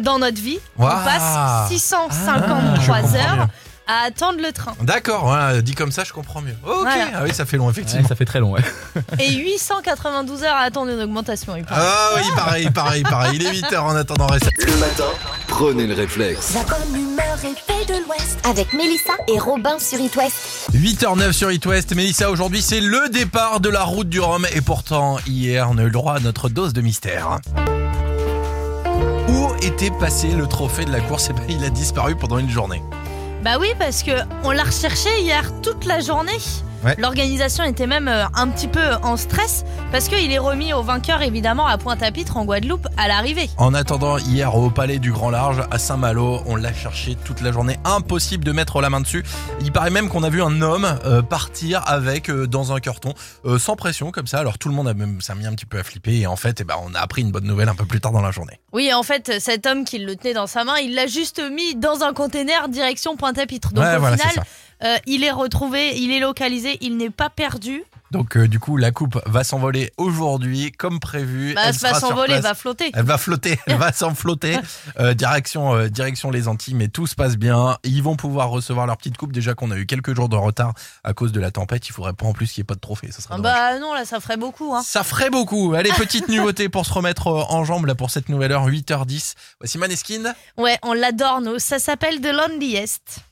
dans 0.00 0.18
notre 0.18 0.40
vie, 0.40 0.58
Waouh. 0.76 0.90
on 0.92 1.04
passe 1.04 1.22
Ah, 1.22 1.66
653 1.70 2.58
je 2.80 2.86
comprends 2.86 3.14
heures 3.14 3.48
à 3.88 4.04
attendre 4.06 4.40
le 4.42 4.52
train. 4.52 4.74
D'accord, 4.82 5.24
voilà, 5.26 5.62
dit 5.62 5.74
comme 5.74 5.92
ça, 5.92 6.04
je 6.04 6.12
comprends 6.12 6.42
mieux. 6.42 6.56
OK, 6.66 6.76
Voilà. 6.82 7.04
ah 7.14 7.20
oui, 7.24 7.32
ça 7.32 7.46
fait 7.46 7.56
long 7.56 7.70
effectivement. 7.70 8.02
Ouais, 8.02 8.08
ça 8.08 8.14
fait 8.16 8.24
très 8.26 8.40
long, 8.40 8.50
ouais. 8.52 8.60
Et 9.18 9.32
892 9.32 10.42
heures 10.42 10.56
à 10.56 10.60
attendre 10.62 10.90
une 10.90 11.00
augmentation. 11.00 11.56
il 11.56 11.64
paraît. 11.64 11.80
Ah 11.82 12.10
oui, 12.16 12.22
pareil, 12.36 12.70
pareil, 12.70 13.02
pareil. 13.04 13.30
Il 13.36 13.46
est 13.46 13.52
8h 13.52 13.78
en 13.78 13.96
attendant 13.96 14.26
reste. 14.26 14.50
Le 14.58 14.76
matin, 14.76 15.04
prenez 15.46 15.86
le 15.86 15.94
réflexe. 15.94 16.52
La 16.54 16.64
bonne 16.64 16.94
humeur 17.00 17.36
de 17.36 17.46
l'Ouest. 17.48 17.75
Avec 18.44 18.72
Mélissa 18.72 19.14
et 19.26 19.38
Robin 19.38 19.78
sur 19.78 19.98
It 19.98 20.14
West. 20.16 20.68
8h09 20.72 21.32
sur 21.32 21.50
It 21.50 21.66
West. 21.66 21.94
Mélissa, 21.94 22.30
aujourd'hui, 22.30 22.62
c'est 22.62 22.80
le 22.80 23.08
départ 23.08 23.58
de 23.60 23.68
la 23.68 23.82
route 23.82 24.08
du 24.08 24.20
Rhum. 24.20 24.46
Et 24.54 24.60
pourtant, 24.60 25.18
hier, 25.26 25.68
on 25.70 25.78
a 25.78 25.82
eu 25.82 25.86
le 25.86 25.90
droit 25.90 26.14
à 26.14 26.20
notre 26.20 26.48
dose 26.48 26.72
de 26.72 26.80
mystère. 26.80 27.40
Où 29.28 29.48
était 29.62 29.90
passé 29.90 30.28
le 30.28 30.46
trophée 30.46 30.84
de 30.84 30.92
la 30.92 31.00
course? 31.00 31.28
Eh 31.30 31.32
ben, 31.32 31.42
il 31.48 31.64
a 31.64 31.70
disparu 31.70 32.14
pendant 32.14 32.38
une 32.38 32.50
journée. 32.50 32.82
Bah 33.42 33.58
oui, 33.60 33.68
parce 33.78 34.02
que 34.02 34.12
on 34.44 34.52
l'a 34.52 34.64
recherché 34.64 35.08
hier 35.20 35.50
toute 35.62 35.84
la 35.84 36.00
journée. 36.00 36.38
Ouais. 36.86 36.94
L'organisation 36.98 37.64
était 37.64 37.88
même 37.88 38.06
euh, 38.06 38.26
un 38.34 38.48
petit 38.48 38.68
peu 38.68 38.94
en 39.02 39.16
stress 39.16 39.64
parce 39.90 40.06
qu'il 40.08 40.30
est 40.30 40.38
remis 40.38 40.72
au 40.72 40.82
vainqueur 40.82 41.22
évidemment 41.22 41.66
à 41.66 41.78
Pointe-à-Pitre 41.78 42.36
en 42.36 42.44
Guadeloupe 42.44 42.86
à 42.96 43.08
l'arrivée. 43.08 43.50
En 43.56 43.74
attendant, 43.74 44.18
hier, 44.18 44.54
au 44.54 44.70
Palais 44.70 45.00
du 45.00 45.10
Grand 45.10 45.30
Large, 45.30 45.64
à 45.72 45.78
Saint-Malo, 45.78 46.42
on 46.46 46.54
l'a 46.54 46.72
cherché 46.72 47.16
toute 47.24 47.40
la 47.40 47.50
journée. 47.50 47.76
Impossible 47.84 48.44
de 48.44 48.52
mettre 48.52 48.80
la 48.80 48.88
main 48.88 49.00
dessus. 49.00 49.24
Il 49.62 49.72
paraît 49.72 49.90
même 49.90 50.08
qu'on 50.08 50.22
a 50.22 50.30
vu 50.30 50.40
un 50.42 50.62
homme 50.62 50.86
euh, 51.04 51.22
partir 51.22 51.82
avec 51.86 52.30
euh, 52.30 52.46
dans 52.46 52.72
un 52.72 52.78
carton, 52.78 53.14
sans 53.58 53.74
pression, 53.74 54.12
comme 54.12 54.28
ça. 54.28 54.38
Alors 54.38 54.58
tout 54.58 54.68
le 54.68 54.74
monde 54.74 54.86
a 54.86 54.94
même, 54.94 55.20
ça 55.20 55.32
a 55.32 55.36
mis 55.36 55.46
un 55.46 55.52
petit 55.54 55.66
peu 55.66 55.78
à 55.78 55.82
flipper. 55.82 56.20
Et 56.20 56.26
en 56.28 56.36
fait, 56.36 56.60
eh 56.60 56.64
ben, 56.64 56.76
on 56.86 56.94
a 56.94 57.00
appris 57.00 57.22
une 57.22 57.32
bonne 57.32 57.46
nouvelle 57.46 57.68
un 57.68 57.74
peu 57.74 57.84
plus 57.84 58.00
tard 58.00 58.12
dans 58.12 58.22
la 58.22 58.30
journée. 58.30 58.60
Oui, 58.72 58.92
en 58.94 59.02
fait, 59.02 59.40
cet 59.40 59.66
homme 59.66 59.84
qui 59.84 59.98
le 59.98 60.14
tenait 60.14 60.34
dans 60.34 60.46
sa 60.46 60.62
main, 60.64 60.76
il 60.78 60.94
l'a 60.94 61.08
juste 61.08 61.42
mis 61.50 61.74
dans 61.74 62.02
un 62.02 62.12
container 62.12 62.68
direction 62.68 63.16
Pointe-à-Pitre. 63.16 63.72
Donc 63.72 63.84
Ouais, 63.84 63.96
au 63.96 64.00
voilà, 64.00 64.16
final, 64.16 64.44
euh, 64.82 64.96
il 65.06 65.24
est 65.24 65.30
retrouvé, 65.30 65.96
il 65.96 66.12
est 66.12 66.20
localisé, 66.20 66.78
il 66.80 66.96
n'est 66.96 67.10
pas 67.10 67.30
perdu. 67.30 67.84
Donc 68.12 68.36
euh, 68.36 68.46
du 68.46 68.60
coup, 68.60 68.76
la 68.76 68.92
coupe 68.92 69.20
va 69.26 69.42
s'envoler 69.42 69.92
aujourd'hui, 69.96 70.70
comme 70.72 71.00
prévu. 71.00 71.54
Bah, 71.54 71.62
Elle 71.66 71.74
va 71.74 71.94
s'envoler, 71.94 72.40
va 72.40 72.54
flotter. 72.54 72.90
Elle 72.94 73.04
va 73.04 73.18
flotter, 73.18 73.58
elle 73.66 73.76
va 73.76 73.92
s'enflotter. 73.92 74.58
Euh, 74.98 75.14
direction, 75.14 75.74
euh, 75.74 75.88
direction 75.88 76.30
les 76.30 76.48
Antilles, 76.48 76.74
mais 76.74 76.88
tout 76.88 77.06
se 77.06 77.14
passe 77.14 77.36
bien. 77.36 77.76
Ils 77.82 78.02
vont 78.02 78.16
pouvoir 78.16 78.48
recevoir 78.50 78.86
leur 78.86 78.96
petite 78.96 79.16
coupe. 79.16 79.32
Déjà 79.32 79.54
qu'on 79.54 79.70
a 79.70 79.76
eu 79.76 79.84
quelques 79.84 80.14
jours 80.14 80.28
de 80.28 80.36
retard 80.36 80.72
à 81.04 81.12
cause 81.12 81.32
de 81.32 81.40
la 81.40 81.50
tempête, 81.50 81.88
il 81.88 81.92
faudrait 81.92 82.12
pas 82.12 82.26
en 82.26 82.32
plus 82.32 82.50
qu'il 82.50 82.60
n'y 82.60 82.64
ait 82.64 82.66
pas 82.66 82.74
de 82.74 82.80
trophée. 82.80 83.10
Ça 83.10 83.20
serait 83.20 83.34
Ah 83.36 83.40
bah 83.40 83.78
non, 83.78 83.92
là, 83.92 84.04
ça 84.04 84.20
ferait 84.20 84.36
beaucoup. 84.36 84.74
Hein. 84.74 84.82
Ça 84.82 85.02
ferait 85.02 85.30
beaucoup. 85.30 85.74
Allez, 85.74 85.90
petite 85.96 86.28
nouveauté 86.28 86.68
pour 86.68 86.86
se 86.86 86.92
remettre 86.92 87.26
en 87.26 87.64
jambe 87.64 87.86
là 87.86 87.94
pour 87.94 88.10
cette 88.10 88.28
nouvelle 88.28 88.52
heure, 88.52 88.68
8h10. 88.68 89.34
Voici 89.60 89.78
Maneskin. 89.78 90.34
Ouais, 90.56 90.78
on 90.82 90.92
l'adore, 90.92 91.40
nous. 91.40 91.58
Ça 91.58 91.78
s'appelle 91.78 92.20
The 92.20 92.32
Loneliest. 92.32 93.25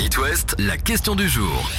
It 0.00 0.16
West, 0.16 0.54
la 0.58 0.78
question 0.78 1.14
du 1.14 1.28
jour. 1.28 1.70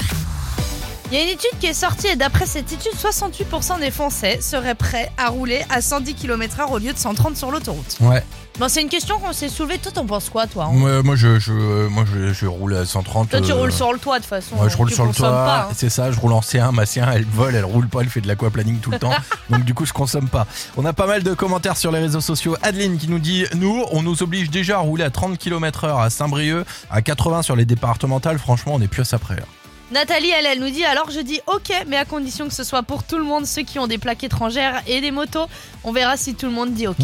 Il 1.10 1.18
y 1.18 1.22
a 1.22 1.24
une 1.24 1.30
étude 1.30 1.58
qui 1.62 1.68
est 1.68 1.74
sortie 1.74 2.08
et 2.08 2.16
d'après 2.18 2.46
cette 2.46 2.72
étude, 2.74 2.92
68% 2.92 3.80
des 3.80 3.92
Français 3.92 4.40
seraient 4.42 4.76
prêts 4.76 5.10
à 5.18 5.30
rouler 5.30 5.64
à 5.70 5.82
110 5.82 6.16
km/h 6.16 6.70
au 6.70 6.80
lieu 6.80 6.92
de 6.92 6.98
130 6.98 7.38
sur 7.38 7.50
l'autoroute. 7.50 7.96
Ouais. 8.02 8.22
Bon, 8.60 8.68
c'est 8.68 8.82
une 8.82 8.90
question 8.90 9.18
qu'on 9.20 9.32
s'est 9.32 9.48
soulevée. 9.48 9.78
Toi, 9.78 9.92
t'en 9.94 10.06
penses 10.06 10.30
quoi, 10.30 10.48
toi 10.48 10.66
hein? 10.66 10.72
Moi, 10.74 11.04
moi, 11.04 11.16
je, 11.16 11.40
je, 11.40 11.54
euh, 11.54 11.88
moi 11.90 12.04
je, 12.12 12.34
je 12.34 12.46
roule 12.46 12.76
à 12.76 12.86
130. 12.86 13.30
Toi, 13.30 13.40
tu 13.40 13.52
euh, 13.52 13.56
roules 13.56 13.72
sur 13.72 13.94
le 13.94 14.00
toit 14.00 14.18
de 14.18 14.24
toute 14.24 14.30
façon. 14.30 14.56
Ouais, 14.58 14.70
je 14.70 14.76
roule 14.76 14.90
tu 14.90 14.96
sur 14.96 15.06
le 15.06 15.14
toit, 15.14 15.62
hein. 15.62 15.68
c'est 15.74 15.90
ça, 15.90 16.12
je 16.12 16.20
roule 16.20 16.34
en 16.34 16.42
C1, 16.42 16.72
ma 16.72 16.84
C1 16.84 17.08
elle 17.14 17.24
vole, 17.26 17.56
elle 17.56 17.64
roule 17.66 17.88
pas, 17.88 18.02
elle 18.02 18.10
fait 18.10 18.20
de 18.20 18.28
l'aquaplaning 18.28 18.80
tout 18.80 18.92
le 18.92 19.00
temps, 19.00 19.14
donc 19.50 19.64
du 19.64 19.74
coup 19.74 19.86
je 19.86 19.94
consomme 19.94 20.28
pas. 20.28 20.46
On 20.76 20.84
a 20.86 20.92
pas 20.92 21.06
mal 21.08 21.24
de 21.24 21.34
commentaires 21.36 21.78
sur 21.78 21.92
les 21.92 22.00
réseaux 22.00 22.20
sociaux. 22.20 22.58
Adeline 22.64 22.98
qui 22.98 23.08
nous 23.08 23.20
dit, 23.20 23.46
nous 23.56 23.86
on 23.92 24.02
nous 24.02 24.24
oblige 24.24 24.50
déjà 24.50 24.78
à 24.78 24.80
rouler 24.80 25.04
à 25.04 25.10
30 25.12 25.38
km 25.38 25.84
heure 25.86 26.00
à 26.00 26.10
Saint-Brieuc, 26.10 26.66
à 26.90 27.02
80 27.02 27.44
sur 27.44 27.56
les 27.56 27.66
départementales, 27.66 28.40
franchement 28.40 28.74
on 28.76 28.82
est 28.82 28.88
plus 28.88 29.14
après. 29.14 29.36
hein. 29.36 29.46
Nathalie, 29.90 30.30
elle, 30.32 30.46
elle 30.46 30.60
nous 30.60 30.70
dit 30.70 30.84
alors 30.84 31.12
je 31.12 31.22
dis 31.22 31.40
ok, 31.48 31.72
mais 31.88 31.96
à 31.96 32.04
condition 32.04 32.48
que 32.48 32.54
ce 32.54 32.66
soit 32.66 32.84
pour 32.84 33.04
tout 33.04 33.18
le 33.18 33.24
monde, 33.24 33.46
ceux 33.46 33.62
qui 33.62 33.80
ont 33.80 33.88
des 33.88 33.98
plaques 33.98 34.24
étrangères 34.24 34.82
et 34.86 35.00
des 35.00 35.12
motos. 35.12 35.48
On 35.88 35.94
verra 35.94 36.18
si 36.18 36.36
tout 36.36 36.48
le 36.48 36.52
monde 36.52 36.74
dit 36.74 36.86
ok. 36.86 36.98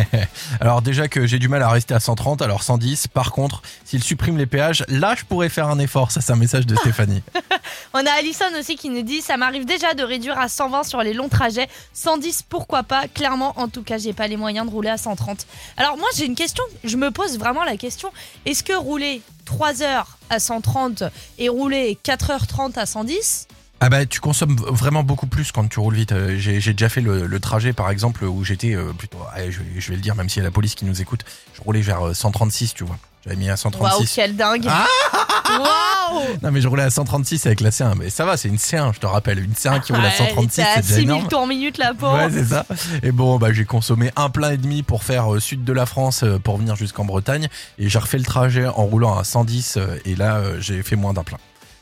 alors 0.62 0.80
déjà 0.80 1.06
que 1.06 1.26
j'ai 1.26 1.38
du 1.38 1.50
mal 1.50 1.62
à 1.62 1.68
rester 1.68 1.92
à 1.92 2.00
130, 2.00 2.40
alors 2.40 2.62
110, 2.62 3.08
par 3.08 3.30
contre, 3.30 3.60
s'ils 3.84 4.02
suppriment 4.02 4.38
les 4.38 4.46
péages, 4.46 4.86
là 4.88 5.14
je 5.14 5.26
pourrais 5.26 5.50
faire 5.50 5.68
un 5.68 5.78
effort, 5.78 6.10
ça 6.10 6.22
c'est 6.22 6.32
un 6.32 6.36
message 6.36 6.64
de 6.64 6.74
Stéphanie. 6.74 7.22
On 7.92 7.98
a 7.98 8.10
Alison 8.10 8.46
aussi 8.58 8.76
qui 8.76 8.88
nous 8.88 9.02
dit 9.02 9.20
ça 9.20 9.36
m'arrive 9.36 9.66
déjà 9.66 9.92
de 9.92 10.02
réduire 10.02 10.38
à 10.38 10.48
120 10.48 10.84
sur 10.84 11.02
les 11.02 11.12
longs 11.12 11.28
trajets, 11.28 11.68
110 11.92 12.44
pourquoi 12.48 12.84
pas? 12.84 13.06
Clairement, 13.06 13.52
en 13.56 13.68
tout 13.68 13.82
cas, 13.82 13.98
j'ai 13.98 14.14
pas 14.14 14.28
les 14.28 14.38
moyens 14.38 14.66
de 14.66 14.72
rouler 14.72 14.88
à 14.88 14.96
130. 14.96 15.46
Alors 15.76 15.98
moi 15.98 16.08
j'ai 16.16 16.24
une 16.24 16.34
question, 16.34 16.64
je 16.84 16.96
me 16.96 17.10
pose 17.10 17.38
vraiment 17.38 17.64
la 17.64 17.76
question 17.76 18.10
est-ce 18.46 18.64
que 18.64 18.72
rouler 18.72 19.20
3 19.44 19.82
heures 19.82 20.16
à 20.30 20.38
130 20.38 21.04
et 21.36 21.50
rouler 21.50 21.98
4h30 22.02 22.78
à 22.78 22.86
110 22.86 23.46
Ah 23.84 23.88
bah 23.88 24.06
tu 24.06 24.20
consommes 24.20 24.54
vraiment 24.56 25.02
beaucoup 25.02 25.26
plus 25.26 25.50
quand 25.50 25.66
tu 25.68 25.80
roules 25.80 25.94
vite. 25.96 26.12
Euh, 26.12 26.36
J'ai 26.38 26.60
j'ai 26.60 26.72
déjà 26.72 26.88
fait 26.88 27.00
le, 27.00 27.26
le 27.26 27.40
trajet 27.40 27.72
par 27.72 27.90
exemple 27.90 28.24
où 28.24 28.44
j'étais 28.44 28.74
euh, 28.74 28.92
plutôt, 28.96 29.18
je, 29.36 29.58
vais- 29.58 29.64
je 29.80 29.88
vais 29.90 29.96
le 29.96 30.00
dire 30.02 30.14
même 30.14 30.28
s'il 30.28 30.38
y 30.40 30.44
a 30.44 30.48
la 30.48 30.52
police 30.52 30.74
qui 30.76 30.84
nous 30.84 31.00
écoute, 31.02 31.24
je 31.56 31.60
roulais 31.62 31.80
vers 31.80 32.06
euh, 32.06 32.14
136 32.14 32.74
tu 32.74 32.84
vois. 32.84 32.96
J'avais 33.24 33.36
mis 33.36 33.46
à 33.48 33.52
Waouh, 33.52 33.56
136. 33.56 34.12
quel 34.14 34.36
dingue 34.36 34.66
Waouh 34.66 36.22
Non 36.42 36.50
mais 36.50 36.60
je 36.60 36.68
roulais 36.68 36.82
à 36.82 36.90
136 36.90 37.46
avec 37.46 37.60
la 37.60 37.70
C1, 37.70 37.94
mais 37.98 38.10
ça 38.10 38.24
va, 38.24 38.36
c'est 38.36 38.48
une 38.48 38.56
C1 38.56 38.94
je 38.94 39.00
te 39.00 39.06
rappelle, 39.06 39.38
une 39.40 39.52
C1 39.52 39.80
qui 39.80 39.92
roule 39.92 40.04
à 40.04 40.08
Ouais, 40.08 40.14
136 40.16 40.56
t'es 40.56 40.62
à 40.62 40.74
c'est 40.76 40.80
déjà 40.82 40.94
6000 40.94 41.04
énorme. 41.10 41.28
tours 41.28 41.46
minute 41.46 41.78
la 41.78 41.94
pauvre. 41.94 42.14
Ouais 42.16 42.30
c'est 42.30 42.44
ça. 42.44 42.64
Et 43.02 43.10
bon 43.12 43.38
bah 43.38 43.52
j'ai 43.52 43.64
consommé 43.64 44.10
un 44.16 44.30
plein 44.30 44.52
et 44.52 44.56
demi 44.58 44.82
pour 44.82 45.02
faire 45.04 45.32
euh, 45.34 45.40
sud 45.40 45.64
de 45.64 45.72
la 45.72 45.86
France 45.86 46.22
euh, 46.22 46.38
pour 46.38 46.56
venir 46.58 46.76
jusqu'en 46.76 47.04
Bretagne 47.04 47.48
et 47.78 47.88
j'ai 47.88 47.98
refait 47.98 48.18
le 48.18 48.24
trajet 48.24 48.66
en 48.66 48.84
roulant 48.84 49.18
à 49.18 49.24
110 49.24 49.76
euh, 49.76 49.98
et 50.04 50.14
là 50.14 50.36
euh, 50.36 50.56
j'ai 50.60 50.82
fait 50.82 50.96
moins 50.96 51.12
d'un 51.12 51.24
plein. 51.24 51.38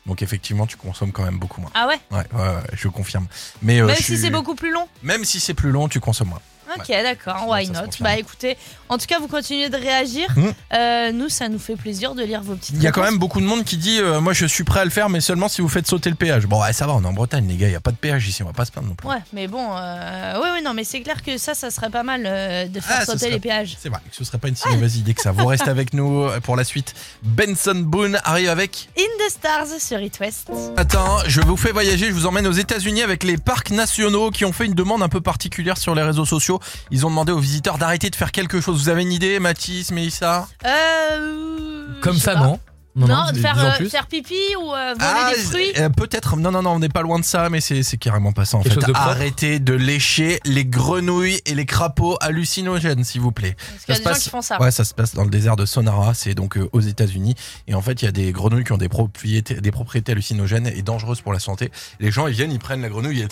Donc 0.07 0.23
effectivement 0.23 0.67
tu 0.67 0.77
consommes 0.77 1.13
quand 1.13 1.25
même 1.25 1.39
beaucoup 1.39 1.61
moins. 1.61 1.71
Ah 1.75 1.87
ouais 1.87 2.01
Ouais, 2.11 2.25
ouais, 2.33 2.41
ouais, 2.41 2.63
je 2.73 2.89
confirme. 2.89 3.27
Mais 3.63 3.81
euh, 3.81 3.87
Même 3.87 3.97
je 3.97 4.01
si 4.01 4.05
suis- 4.07 4.19
c'est 4.19 4.31
beaucoup 4.31 4.55
plus 4.55 4.73
long 4.73 4.89
même 5.03 5.25
si 5.25 5.41
c'est 5.41 5.55
plus 5.55 5.71
long, 5.71 5.89
tu 5.89 6.01
consommes 6.01 6.29
moins. 6.31 6.41
Ok, 6.79 6.89
d'accord, 6.89 7.49
why 7.49 7.67
ça 7.67 7.73
se 7.75 7.79
not? 7.79 7.85
confirme. 7.87 8.05
Bah 8.11 8.17
écoutez, 8.19 8.57
en 8.89 8.99
tout 8.99 9.07
cas, 9.07 9.19
vous 9.19 9.29
continuez 9.29 9.69
de 9.69 9.77
réagir. 9.77 10.29
Mhm. 10.37 10.53
Euh, 10.75 11.13
nous, 11.13 11.29
ça 11.29 11.49
nous 11.49 11.59
fait 11.59 11.77
plaisir 11.77 12.15
de 12.15 12.23
lire 12.23 12.43
vos 12.43 12.55
petites 12.55 12.77
Il 12.77 12.83
y 12.83 12.87
a 12.87 12.93
quand 12.93 13.01
réponses. 13.01 13.13
même 13.13 13.19
beaucoup 13.19 13.41
de 13.41 13.47
monde 13.47 13.65
qui 13.65 13.77
dit 13.77 13.99
euh, 14.01 14.21
moi 14.21 14.33
je 14.33 14.47
suis 14.47 14.65
prêt 14.65 14.81
à 14.81 14.85
le 14.85 14.91
faire 14.91 15.09
mais 15.09 15.21
seulement 15.21 15.49
si 15.49 15.61
vous 15.61 15.69
faites 15.69 15.87
sauter 15.87 16.11
le 16.11 16.17
péage. 16.17 16.47
Bon 16.47 16.61
ouais, 16.61 16.73
ça 16.73 16.87
va, 16.87 16.95
on 16.95 17.03
est 17.03 17.07
en 17.07 17.13
Bretagne 17.13 17.47
les 17.49 17.57
gars, 17.57 17.69
il 17.69 17.73
y 17.73 17.77
a 17.77 17.81
pas 17.81 17.91
de 17.93 17.97
péage 17.97 18.27
ici, 18.29 18.43
on 18.43 18.47
va 18.47 18.53
pas 18.53 18.65
se 18.65 18.73
plaindre 18.73 18.89
non 18.89 18.95
plus. 18.95 19.09
Ouais, 19.09 19.17
mais 19.33 19.47
bon, 19.49 19.67
euh, 19.77 20.41
oui, 20.43 20.49
oui, 20.55 20.63
non, 20.63 20.75
mais 20.75 20.85
c'est 20.85 21.01
clair 21.01 21.23
que 21.23 21.39
ça, 21.39 21.55
ça 21.55 21.71
serait 21.71 21.91
pas 21.91 22.03
mal 22.03 22.23
euh, 22.27 22.67
de 22.67 22.81
faire 22.81 22.97
Ah, 22.99 23.01
ce 23.01 23.07
sauter 23.07 23.19
serait- 23.21 23.31
les 23.33 23.41
péages. 23.41 23.77
C'est 23.81 23.89
vrai 23.89 24.01
que 24.09 24.15
ce 24.17 24.25
serait 24.25 24.39
pas 24.39 24.49
une 24.49 24.57
si 24.57 24.69
mauvaise 24.69 24.97
idée 24.97 25.15
que 25.15 25.23
ça. 25.23 25.33
Vous 25.33 25.47
restez 25.47 25.71
avec 25.71 25.93
nous 25.95 26.29
pour 26.43 26.57
la 26.57 26.65
suite. 26.65 26.95
Benson 27.23 27.75
Boone 27.77 28.19
arrive 28.25 28.49
avec 28.49 28.89
In 28.99 29.03
the 29.27 29.31
Stars 29.31 29.81
sur 29.81 30.01
It 30.01 30.19
West. 30.21 30.51
Attends, 30.77 31.19
je 31.27 31.41
vous 31.41 31.57
fais 31.57 31.73
voyager, 31.73 32.07
je 32.09 32.13
vous 32.13 32.27
emmène 32.27 32.47
aux 32.47 32.53
États-Unis 32.53 33.03
avec 33.03 33.25
les 33.25 33.37
parcs 33.39 33.71
nationaux 33.71 34.31
qui 34.31 34.45
ont 34.45 34.53
fait 34.53 34.67
une 34.67 34.75
demande 34.75 35.03
un 35.03 35.09
peu 35.09 35.21
particulière 35.21 35.79
sur 35.79 35.95
les 35.95 36.03
réseaux 36.03 36.25
sociaux. 36.25 36.60
Ils 36.91 37.07
ont 37.07 37.11
demandé 37.11 37.33
aux 37.33 37.39
visiteurs 37.41 37.79
d'arrêter 37.79 38.11
de 38.11 38.17
faire 38.17 38.33
quelque 38.33 38.61
chose. 38.61 38.81
Vous 38.83 38.89
avez 38.89 39.03
une 39.03 39.13
idée, 39.13 39.39
Mathis, 39.41 39.91
Mélissa 39.91 40.49
Euh. 40.67 42.01
Comme 42.01 42.17
ça, 42.17 42.35
pas. 42.35 42.41
non 42.41 42.61
Non, 42.97 43.31
de 43.33 43.39
faire, 43.39 43.57
euh, 43.81 43.89
faire 43.89 44.07
pipi 44.07 44.35
ou 44.61 44.73
euh, 44.75 44.95
voler 44.95 45.01
Ah, 45.01 45.31
des 45.35 45.41
fruits. 45.43 45.73
euh, 45.79 45.89
peut-être. 45.91 46.37
Non, 46.37 46.51
non, 46.51 46.63
non, 46.63 46.71
on 46.73 46.79
n'est 46.81 46.89
pas 46.89 47.03
loin 47.03 47.19
de 47.19 47.25
ça, 47.25 47.49
mais 47.49 47.61
c'est 47.61 47.83
c'est 47.83 47.97
carrément 47.99 48.33
pas 48.33 48.45
ça 48.45 48.57
en 48.57 48.63
Quelque 48.63 48.81
fait. 48.81 48.87
de 48.87 48.93
Arrêtez 48.97 49.59
de 49.61 49.75
lécher 49.75 50.41
les 50.45 50.65
grenouilles 50.65 51.41
et 51.47 51.55
les 51.55 51.67
crapauds 51.67 52.17
hallucinogènes, 52.21 53.05
s'il 53.05 53.21
vous 53.21 53.33
plaît. 53.33 53.55
Parce 53.55 53.85
qu'il 53.85 53.95
y 54.05 54.09
a 54.09 54.13
gens 54.13 54.19
qui 54.19 54.29
font 54.31 54.43
ça. 54.43 54.61
Ouais, 54.61 54.71
ça 54.73 54.85
se 54.85 54.93
passe 54.95 55.15
dans 55.15 55.25
le 55.25 55.31
désert 55.31 55.57
de 55.57 55.67
Sonara, 55.67 56.15
c'est 56.15 56.35
donc 56.35 56.57
euh, 56.57 56.69
aux 56.73 56.81
États-Unis. 56.81 57.35
Et 57.69 57.75
en 57.75 57.81
fait, 57.83 58.03
il 58.03 58.07
y 58.07 58.09
a 58.09 58.13
des 58.13 58.33
grenouilles 58.33 58.65
qui 58.65 58.73
ont 58.73 58.79
des 58.79 58.89
propriétés, 58.89 59.61
des 59.61 59.71
propriétés 59.71 60.13
hallucinogènes 60.13 60.67
et 60.67 60.83
dangereuses 60.83 61.21
pour 61.21 61.33
la 61.33 61.39
santé. 61.39 61.71
Les 62.01 62.11
gens, 62.11 62.27
ils 62.27 62.35
viennent, 62.35 62.53
ils 62.53 62.59
prennent 62.59 62.83
la 62.83 62.89
grenouille 62.89 63.21
et 63.21 63.29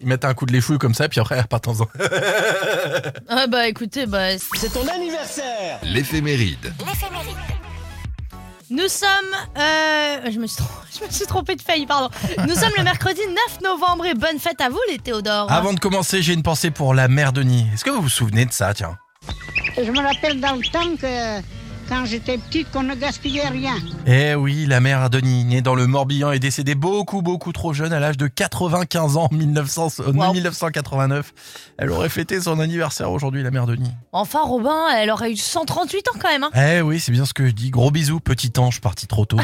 ils 0.00 0.06
mettent 0.06 0.24
un 0.24 0.34
coup 0.34 0.46
de 0.46 0.52
léchouille 0.52 0.78
comme 0.78 0.94
ça, 0.94 1.08
puis 1.08 1.20
après, 1.20 1.40
repartent-en. 1.40 1.74
Ah, 3.28 3.46
bah 3.46 3.68
écoutez, 3.68 4.06
bah, 4.06 4.36
c'est- 4.38 4.68
ton 4.72 4.86
anniversaire 4.88 5.78
L'éphéméride. 5.82 6.72
nous 8.70 8.88
sommes. 8.88 9.08
euh, 9.58 10.30
je, 10.30 10.38
me 10.38 10.46
suis 10.46 10.62
trom- 10.62 10.68
je 11.00 11.04
me 11.06 11.10
suis 11.10 11.26
trompée 11.26 11.56
de 11.56 11.62
feuille, 11.62 11.86
pardon. 11.86 12.08
Nous 12.46 12.54
sommes 12.54 12.72
le 12.76 12.82
mercredi 12.84 13.20
9 13.48 13.60
novembre 13.62 14.06
et 14.06 14.14
bonne 14.14 14.38
fête 14.38 14.60
à 14.60 14.68
vous, 14.68 14.80
les 14.90 14.98
Théodore. 14.98 15.50
Avant 15.50 15.72
de 15.72 15.80
commencer, 15.80 16.22
j'ai 16.22 16.32
une 16.34 16.42
pensée 16.42 16.70
pour 16.70 16.94
la 16.94 17.08
mère 17.08 17.32
Denis. 17.32 17.66
Est-ce 17.74 17.84
que 17.84 17.90
vous 17.90 18.02
vous 18.02 18.08
souvenez 18.08 18.44
de 18.46 18.52
ça, 18.52 18.74
tiens? 18.74 18.96
Je 19.76 19.90
me 19.90 20.00
rappelle 20.00 20.40
dans 20.40 20.54
le 20.56 20.62
temps 20.70 20.96
que 21.00 21.40
quand 21.90 22.04
j'étais 22.04 22.38
petite, 22.38 22.70
qu'on 22.70 22.84
ne 22.84 22.94
gaspillait 22.94 23.48
rien. 23.48 23.74
Eh 24.06 24.36
oui, 24.36 24.64
la 24.66 24.78
mère 24.80 25.10
Denis, 25.10 25.44
née 25.44 25.60
dans 25.60 25.74
le 25.74 25.88
Morbihan, 25.88 26.30
est 26.30 26.38
décédée 26.38 26.76
beaucoup, 26.76 27.20
beaucoup 27.20 27.52
trop 27.52 27.72
jeune, 27.74 27.92
à 27.92 27.98
l'âge 27.98 28.16
de 28.16 28.28
95 28.28 29.16
ans 29.16 29.28
en 29.30 29.34
1900 29.34 29.88
euh, 29.98 30.12
Wow. 30.12 30.32
1989. 30.32 31.32
Elle 31.78 31.90
aurait 31.90 32.08
fêté 32.08 32.40
son 32.40 32.60
anniversaire 32.60 33.10
aujourd'hui, 33.10 33.42
la 33.42 33.50
mère 33.50 33.66
Denis. 33.66 33.90
Enfin, 34.12 34.42
Robin, 34.44 34.86
elle 34.94 35.10
aurait 35.10 35.32
eu 35.32 35.36
138 35.36 36.08
ans 36.08 36.18
quand 36.20 36.28
même. 36.28 36.44
Hein. 36.44 36.76
Eh 36.78 36.80
oui, 36.80 37.00
c'est 37.00 37.10
bien 37.12 37.24
ce 37.26 37.34
que 37.34 37.46
je 37.46 37.52
dis. 37.52 37.70
Gros 37.70 37.90
bisous, 37.90 38.20
petit 38.20 38.52
ange 38.58 38.80
parti 38.80 39.08
trop 39.08 39.24
tôt. 39.26 39.38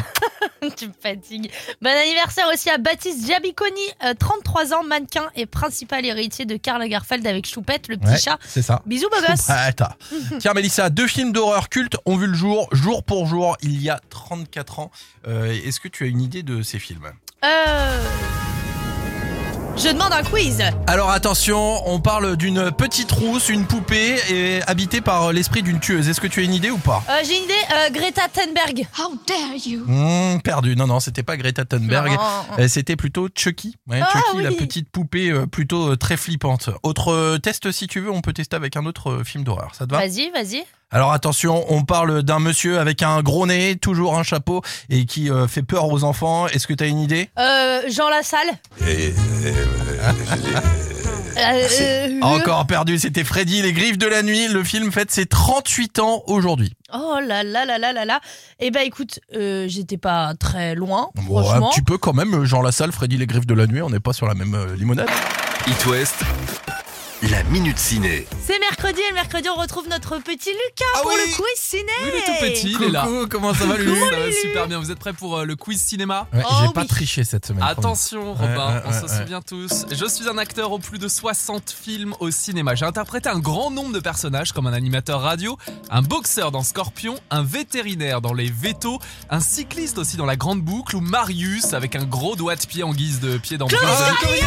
tu 0.77 0.87
me 0.87 0.93
fatigues. 1.01 1.51
Bon 1.81 1.89
anniversaire 1.89 2.45
aussi 2.53 2.69
à 2.69 2.77
Baptiste 2.77 3.25
Giabiconi, 3.27 3.79
euh, 4.05 4.13
33 4.17 4.73
ans, 4.73 4.83
mannequin 4.83 5.25
et 5.35 5.45
principal 5.45 6.05
héritier 6.05 6.45
de 6.45 6.55
Karl 6.55 6.79
Lagerfeld 6.79 7.25
avec 7.27 7.45
Choupette, 7.45 7.89
le 7.89 7.97
petit 7.97 8.11
Ouais, 8.11 8.17
chat. 8.17 8.39
c'est 8.47 8.61
ça. 8.61 8.81
Bisous, 8.85 9.09
beau 9.09 9.17
gosse. 9.27 9.47
Tiens, 10.39 10.53
Mélissa, 10.53 10.89
deux 10.89 11.07
films 11.07 11.31
d'horreur 11.33 11.69
cultes 11.69 11.97
ont 12.05 12.15
vu 12.15 12.27
le 12.27 12.33
jour, 12.37 12.69
jour 12.71 13.03
pour 13.03 13.25
jour, 13.27 13.57
il 13.61 13.81
y 13.81 13.89
a 13.89 13.99
34 14.09 14.79
ans. 14.79 14.91
Euh, 15.27 15.51
Est-ce 15.65 15.79
que 15.79 15.87
tu 15.89 16.03
as 16.05 16.07
une 16.07 16.21
idée 16.21 16.43
de 16.43 16.61
ces 16.61 16.79
films? 16.79 17.11
Euh... 17.43 18.03
Je 19.79 19.89
demande 19.89 20.11
un 20.11 20.23
quiz. 20.23 20.63
Alors 20.87 21.11
attention, 21.11 21.87
on 21.87 21.99
parle 21.99 22.35
d'une 22.35 22.71
petite 22.71 23.11
rousse, 23.11 23.49
une 23.49 23.67
poupée, 23.67 24.15
et 24.31 24.59
habitée 24.65 25.01
par 25.01 25.31
l'esprit 25.31 25.61
d'une 25.61 25.79
tueuse. 25.79 26.09
Est-ce 26.09 26.19
que 26.19 26.25
tu 26.25 26.39
as 26.39 26.43
une 26.43 26.53
idée 26.55 26.71
ou 26.71 26.79
pas? 26.79 27.03
Euh, 27.07 27.19
J'ai 27.23 27.37
une 27.37 27.43
idée, 27.43 27.53
euh, 27.75 27.89
Greta 27.91 28.23
Thunberg. 28.27 28.87
How 28.97 29.15
dare 29.27 29.55
you 29.67 29.83
Hmm, 29.85 30.39
Perdu. 30.39 30.75
Non, 30.75 30.87
non, 30.87 30.99
c'était 30.99 31.21
pas 31.21 31.37
Greta 31.37 31.63
Thunberg. 31.63 32.17
C'était 32.67 32.95
plutôt 32.95 33.29
Chucky. 33.35 33.75
Ouais, 33.87 33.99
Ah, 34.01 34.09
Chucky, 34.11 34.41
la 34.41 34.51
petite 34.51 34.89
poupée 34.89 35.31
plutôt 35.51 35.95
très 35.95 36.17
flippante. 36.17 36.71
Autre 36.81 37.37
test, 37.37 37.71
si 37.71 37.85
tu 37.85 37.99
veux, 37.99 38.09
on 38.09 38.21
peut 38.21 38.33
tester 38.33 38.55
avec 38.55 38.77
un 38.77 38.85
autre 38.87 39.21
film 39.23 39.43
d'horreur. 39.43 39.75
Ça 39.75 39.85
te 39.85 39.91
va? 39.91 39.99
Vas-y, 39.99 40.31
vas-y. 40.31 40.63
Alors 40.89 41.11
attention, 41.11 41.65
on 41.69 41.83
parle 41.83 42.23
d'un 42.23 42.39
monsieur 42.39 42.79
avec 42.79 43.03
un 43.03 43.21
gros 43.21 43.45
nez, 43.45 43.75
toujours 43.75 44.17
un 44.17 44.23
chapeau, 44.23 44.61
et 44.89 45.05
qui 45.05 45.29
euh, 45.29 45.45
fait 45.47 45.61
peur 45.63 45.89
aux 45.89 46.03
enfants. 46.05 46.47
Est-ce 46.47 46.65
que 46.65 46.73
tu 46.73 46.83
as 46.83 46.87
une 46.87 46.99
idée? 46.99 47.29
Euh, 47.37 47.81
Jean 47.89 48.09
Lassalle. 48.09 48.47
Euh, 48.81 49.11
euh, 51.81 52.19
Encore 52.21 52.65
perdu, 52.65 52.97
c'était 52.97 53.23
Freddy, 53.23 53.61
les 53.61 53.73
griffes 53.73 53.97
de 53.97 54.07
la 54.07 54.23
nuit. 54.23 54.47
Le 54.47 54.63
film 54.63 54.91
fête 54.91 55.11
ses 55.11 55.25
38 55.25 55.99
ans 55.99 56.23
aujourd'hui. 56.27 56.73
Oh 56.93 57.17
là 57.21 57.43
là 57.43 57.65
là 57.65 57.77
là 57.77 57.93
là 57.93 58.05
là. 58.05 58.19
Eh 58.59 58.71
ben 58.71 58.81
écoute, 58.85 59.19
euh, 59.35 59.65
j'étais 59.67 59.97
pas 59.97 60.33
très 60.39 60.73
loin, 60.73 61.09
Bon, 61.15 61.39
un 61.39 61.43
franchement. 61.43 61.69
petit 61.69 61.81
peu 61.83 61.97
quand 61.97 62.13
même, 62.13 62.45
Jean 62.45 62.61
Lassalle, 62.61 62.91
Freddy, 62.91 63.17
les 63.17 63.27
griffes 63.27 63.45
de 63.45 63.53
la 63.53 63.67
nuit, 63.67 63.81
on 63.81 63.89
n'est 63.89 63.99
pas 63.99 64.13
sur 64.13 64.25
la 64.25 64.33
même 64.35 64.55
euh, 64.55 64.75
limonade. 64.75 65.09
It 65.67 65.85
West. 65.85 66.15
Minute 67.49 67.79
ciné. 67.79 68.27
C'est 68.45 68.59
mercredi 68.59 68.99
et 68.99 69.09
le 69.09 69.15
mercredi 69.15 69.47
on 69.47 69.55
retrouve 69.59 69.87
notre 69.87 70.17
petit 70.17 70.49
Lucas 70.49 70.83
Ah 70.95 70.99
pour 71.01 71.11
oui. 71.11 71.17
le 71.17 71.33
quiz 71.33 71.45
ciné. 71.55 71.83
Oui, 72.03 72.09
il 72.11 72.17
est 72.19 72.25
tout 72.25 72.41
petit, 72.41 72.75
il 72.77 72.83
est 72.83 72.91
là. 72.91 73.03
Coucou, 73.05 73.27
comment 73.29 73.53
ça 73.53 73.65
va 73.65 73.77
Lulu 73.77 73.97
Ça 73.97 74.19
va 74.19 74.31
super 74.33 74.67
bien. 74.67 74.79
Vous 74.79 74.91
êtes 74.91 74.99
prêts 74.99 75.13
pour 75.13 75.37
euh, 75.37 75.45
le 75.45 75.55
quiz 75.55 75.79
cinéma? 75.79 76.27
Ouais, 76.33 76.43
Oh 76.45 76.53
J'ai 76.61 76.73
pas 76.73 76.83
triché 76.83 77.23
cette 77.23 77.45
semaine. 77.45 77.63
Attention 77.63 78.33
Robin, 78.33 78.47
ouais, 78.75 78.81
on 78.85 78.89
ouais, 78.89 78.99
se 78.99 79.05
ouais. 79.05 79.17
souvient 79.21 79.41
tous. 79.41 79.85
Je 79.89 80.05
suis 80.07 80.27
un 80.27 80.37
acteur 80.37 80.73
aux 80.73 80.79
plus 80.79 80.99
de 80.99 81.07
60 81.07 81.71
films 81.71 82.15
au 82.19 82.31
cinéma. 82.31 82.75
J'ai 82.75 82.85
interprété 82.85 83.29
un 83.29 83.39
grand 83.39 83.71
nombre 83.71 83.93
de 83.93 83.99
personnages 84.01 84.51
comme 84.51 84.67
un 84.67 84.73
animateur 84.73 85.21
radio, 85.21 85.57
un 85.89 86.01
boxeur 86.01 86.51
dans 86.51 86.63
Scorpion, 86.63 87.15
un 87.31 87.43
vétérinaire 87.43 88.19
dans 88.19 88.33
Les 88.33 88.51
Vétos, 88.51 88.99
un 89.29 89.39
cycliste 89.39 89.97
aussi 89.99 90.17
dans 90.17 90.25
La 90.25 90.35
Grande 90.35 90.61
Boucle 90.61 90.97
ou 90.97 91.01
Marius 91.01 91.73
avec 91.73 91.95
un 91.95 92.03
gros 92.03 92.35
doigt 92.35 92.57
de 92.57 92.65
pied 92.65 92.83
en 92.83 92.91
guise 92.93 93.21
de 93.21 93.37
pied 93.37 93.57
dans 93.57 93.67
Brise 93.67 93.79
de 93.79 94.27
Nuit. 94.27 94.41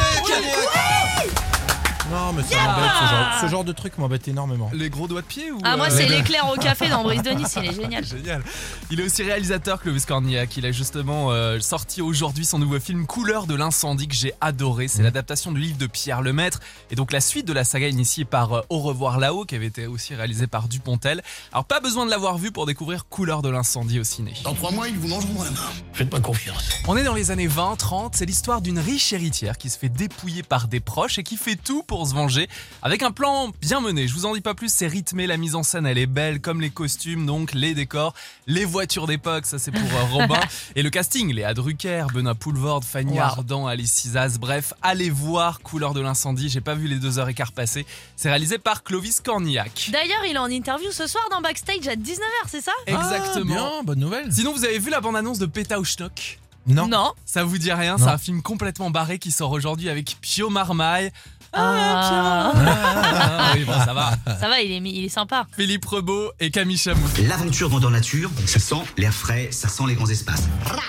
Non, 2.10 2.32
mais 2.32 2.42
ça 2.42 2.48
Yeah 2.50 2.66
m'embête, 2.66 2.90
ce 3.00 3.14
genre, 3.14 3.40
ce 3.40 3.46
genre 3.48 3.64
de 3.64 3.72
truc 3.72 3.98
m'embête 3.98 4.26
énormément. 4.26 4.70
Les 4.74 4.90
gros 4.90 5.06
doigts 5.06 5.20
de 5.22 5.26
pied 5.26 5.52
ou 5.52 5.58
Ah, 5.62 5.76
moi, 5.76 5.86
euh, 5.86 5.90
c'est 5.90 6.06
l'éclair 6.06 6.48
au 6.52 6.56
café 6.56 6.88
dans 6.88 7.02
Brise 7.04 7.22
de 7.22 7.30
Nice, 7.30 7.56
il 7.56 7.70
est 7.70 7.74
génial. 7.74 8.04
Génial. 8.10 8.42
Il 8.90 9.00
est 9.00 9.04
aussi 9.04 9.22
réalisateur 9.22 9.80
Clovis 9.80 10.06
Cornillac. 10.06 10.56
Il 10.56 10.66
a 10.66 10.72
justement 10.72 11.30
euh, 11.30 11.60
sorti 11.60 12.02
aujourd'hui 12.02 12.44
son 12.44 12.58
nouveau 12.58 12.80
film 12.80 13.06
Couleur 13.06 13.46
de 13.46 13.54
l'incendie 13.54 14.08
que 14.08 14.14
j'ai 14.14 14.34
adoré. 14.40 14.88
C'est 14.88 15.02
l'adaptation 15.02 15.52
du 15.52 15.60
livre 15.60 15.78
de 15.78 15.86
Pierre 15.86 16.22
Lemaître 16.22 16.58
et 16.90 16.96
donc 16.96 17.12
la 17.12 17.20
suite 17.20 17.46
de 17.46 17.52
la 17.52 17.64
saga 17.64 17.86
initiée 17.88 18.24
par 18.24 18.52
euh, 18.52 18.60
Au 18.70 18.80
revoir 18.80 19.18
là-haut 19.18 19.44
qui 19.44 19.54
avait 19.54 19.66
été 19.66 19.86
aussi 19.86 20.14
réalisé 20.14 20.46
par 20.48 20.66
Dupontel. 20.66 21.22
Alors 21.52 21.64
pas 21.64 21.80
besoin 21.80 22.06
de 22.06 22.10
l'avoir 22.10 22.38
vu 22.38 22.50
pour 22.50 22.66
découvrir 22.66 23.06
Couleur 23.06 23.42
de 23.42 23.48
l'incendie 23.50 24.00
au 24.00 24.04
ciné. 24.04 24.34
Dans 24.42 24.54
trois 24.54 24.72
mois, 24.72 24.88
ils 24.88 24.98
vous 24.98 25.08
mangeront 25.08 25.44
la 25.44 25.50
main. 25.50 25.56
Faites 25.92 26.10
pas 26.10 26.20
confiance. 26.20 26.70
On 26.88 26.96
est 26.96 27.04
dans 27.04 27.14
les 27.14 27.30
années 27.30 27.48
20-30, 27.48 28.10
c'est 28.14 28.26
l'histoire 28.26 28.60
d'une 28.60 28.78
riche 28.78 29.12
héritière 29.12 29.58
qui 29.58 29.70
se 29.70 29.78
fait 29.78 29.88
dépouiller 29.88 30.42
par 30.42 30.66
des 30.66 30.80
proches 30.80 31.18
et 31.18 31.22
qui 31.22 31.36
fait 31.36 31.56
tout 31.56 31.82
pour 31.82 31.99
se 32.06 32.14
venger 32.14 32.48
avec 32.82 33.02
un 33.02 33.10
plan 33.10 33.50
bien 33.60 33.80
mené. 33.80 34.08
Je 34.08 34.14
vous 34.14 34.26
en 34.26 34.34
dis 34.34 34.40
pas 34.40 34.54
plus, 34.54 34.72
c'est 34.72 34.86
rythmé, 34.86 35.26
la 35.26 35.36
mise 35.36 35.54
en 35.54 35.62
scène 35.62 35.86
elle 35.86 35.98
est 35.98 36.06
belle, 36.06 36.40
comme 36.40 36.60
les 36.60 36.70
costumes, 36.70 37.26
donc 37.26 37.52
les 37.52 37.74
décors, 37.74 38.14
les 38.46 38.64
voitures 38.64 39.06
d'époque, 39.06 39.46
ça 39.46 39.58
c'est 39.58 39.70
pour 39.70 39.82
euh, 39.82 40.04
Robin. 40.12 40.40
Et 40.76 40.82
le 40.82 40.90
casting, 40.90 41.32
Léa 41.32 41.54
Drucker, 41.54 42.06
Benoît 42.12 42.34
Poulvord, 42.34 42.84
Fanny 42.84 43.14
Wow. 43.14 43.20
Ardant, 43.20 43.66
Alice 43.66 43.92
Cizaz, 43.92 44.38
bref, 44.38 44.72
allez 44.82 45.10
voir 45.10 45.60
Couleur 45.60 45.94
de 45.94 46.00
l'incendie, 46.00 46.48
j'ai 46.48 46.60
pas 46.60 46.74
vu 46.74 46.86
les 46.86 46.96
deux 46.96 47.18
heures 47.18 47.28
et 47.28 47.34
quart 47.34 47.52
passer. 47.52 47.86
C'est 48.16 48.28
réalisé 48.28 48.58
par 48.58 48.82
Clovis 48.82 49.20
Cornillac. 49.20 49.90
D'ailleurs, 49.92 50.24
il 50.28 50.34
est 50.34 50.38
en 50.38 50.46
interview 50.50 50.90
ce 50.92 51.06
soir 51.06 51.24
dans 51.30 51.40
Backstage 51.40 51.88
à 51.88 51.94
19h, 51.96 52.48
c'est 52.48 52.60
ça? 52.60 52.72
Exactement. 52.86 53.54
Ah, 53.58 53.70
bien, 53.70 53.82
bonne 53.84 53.98
nouvelle. 53.98 54.32
Sinon, 54.32 54.52
vous 54.52 54.64
avez 54.64 54.78
vu 54.78 54.90
la 54.90 55.00
bande-annonce 55.00 55.38
de 55.38 55.46
Péta 55.46 55.78
ou 55.80 55.84
Schnock 55.84 56.38
Non. 56.66 56.86
Non. 56.88 57.12
Ça 57.24 57.44
vous 57.44 57.58
dit 57.58 57.72
rien? 57.72 57.98
C'est 57.98 58.04
un 58.04 58.18
film 58.18 58.42
complètement 58.42 58.90
barré 58.90 59.18
qui 59.18 59.30
sort 59.30 59.52
aujourd'hui 59.52 59.88
avec 59.88 60.16
Pio 60.20 60.50
Marmaille. 60.50 61.10
Ah, 61.52 62.52
Ah, 62.54 63.52
oui, 63.56 63.64
bon, 63.64 63.72
ça 63.84 63.92
va. 63.92 64.12
ça 64.38 64.48
va, 64.48 64.60
il 64.60 64.70
est, 64.72 64.76
il 64.90 65.04
est 65.04 65.08
sympa. 65.08 65.46
Philippe 65.56 65.84
Rebaud 65.84 66.30
et 66.38 66.50
Camille 66.50 66.78
Chamou. 66.78 67.00
L'aventure 67.28 67.68
grandeur 67.68 67.90
nature, 67.90 68.30
ça 68.46 68.58
sent 68.60 68.76
l'air 68.96 69.12
frais, 69.12 69.48
ça 69.50 69.68
sent 69.68 69.82
les 69.88 69.94
grands 69.94 70.08
espaces. 70.08 70.44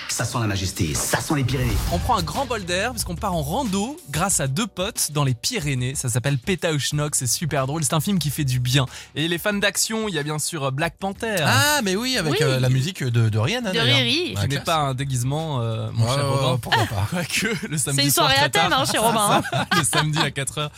Ça 0.10 0.26
sent 0.26 0.38
la 0.40 0.48
majesté, 0.48 0.94
ça 0.94 1.20
sent 1.20 1.34
les 1.36 1.44
Pyrénées. 1.44 1.72
On 1.92 1.98
prend 1.98 2.18
un 2.18 2.22
grand 2.24 2.46
bol 2.46 2.64
d'air 2.64 2.92
puisqu'on 2.92 3.16
part 3.16 3.34
en 3.34 3.42
rando 3.42 3.98
grâce 4.12 4.40
à 4.40 4.48
deux 4.48 4.68
potes 4.68 5.12
dans 5.12 5.24
les 5.24 5.34
Pyrénées. 5.34 5.96
Ça 5.96 6.10
s'appelle 6.10 6.38
Pétaouchnok, 6.38 7.16
c'est 7.16 7.28
super 7.28 7.66
drôle. 7.66 7.84
C'est 7.84 7.94
un 7.94 8.00
film 8.00 8.20
qui 8.20 8.30
fait 8.30 8.44
du 8.46 8.60
bien. 8.60 8.86
Et 9.16 9.28
les 9.28 9.38
fans 9.38 9.54
d'action, 9.54 10.08
il 10.08 10.14
y 10.16 10.20
a 10.20 10.24
bien 10.24 10.38
sûr 10.40 10.72
Black 10.72 10.96
Panther. 11.00 11.38
Ah, 11.44 11.80
mais 11.84 11.96
oui, 11.96 12.18
avec 12.18 12.34
Oui. 12.34 12.38
euh, 12.42 12.60
la 12.60 12.70
musique 12.70 13.04
de, 13.04 13.30
de 13.30 13.40
Rihanna. 13.40 13.72
De 13.72 13.76
d'ailleurs. 13.78 13.98
Riri. 13.98 14.36
Qui 14.40 14.48
n'est 14.48 14.60
pas 14.60 14.78
un 14.78 14.94
déguisement, 14.94 15.60
euh, 15.62 15.90
mon 15.94 16.08
cher 16.14 16.30
Robin. 16.30 16.58
pourquoi 16.62 16.86
pas. 16.86 17.08
Quoique, 17.10 17.68
le 17.68 17.78
samedi 17.78 17.98
C'est 18.02 18.06
une 18.06 18.12
soir 18.12 18.30
soirée 18.30 18.46
à 18.46 18.50
thème 18.50 18.74
hein, 18.74 18.84
chez 18.90 18.98
Robin. 19.00 19.42
hein. 19.54 19.66
le 19.78 19.84
samedi 19.84 20.20
à 20.20 20.30
4h. 20.52 20.70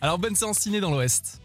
Alors, 0.00 0.18
bonne 0.18 0.34
séance 0.34 0.58
ciné 0.58 0.80
dans 0.80 0.90
l'Ouest. 0.90 1.40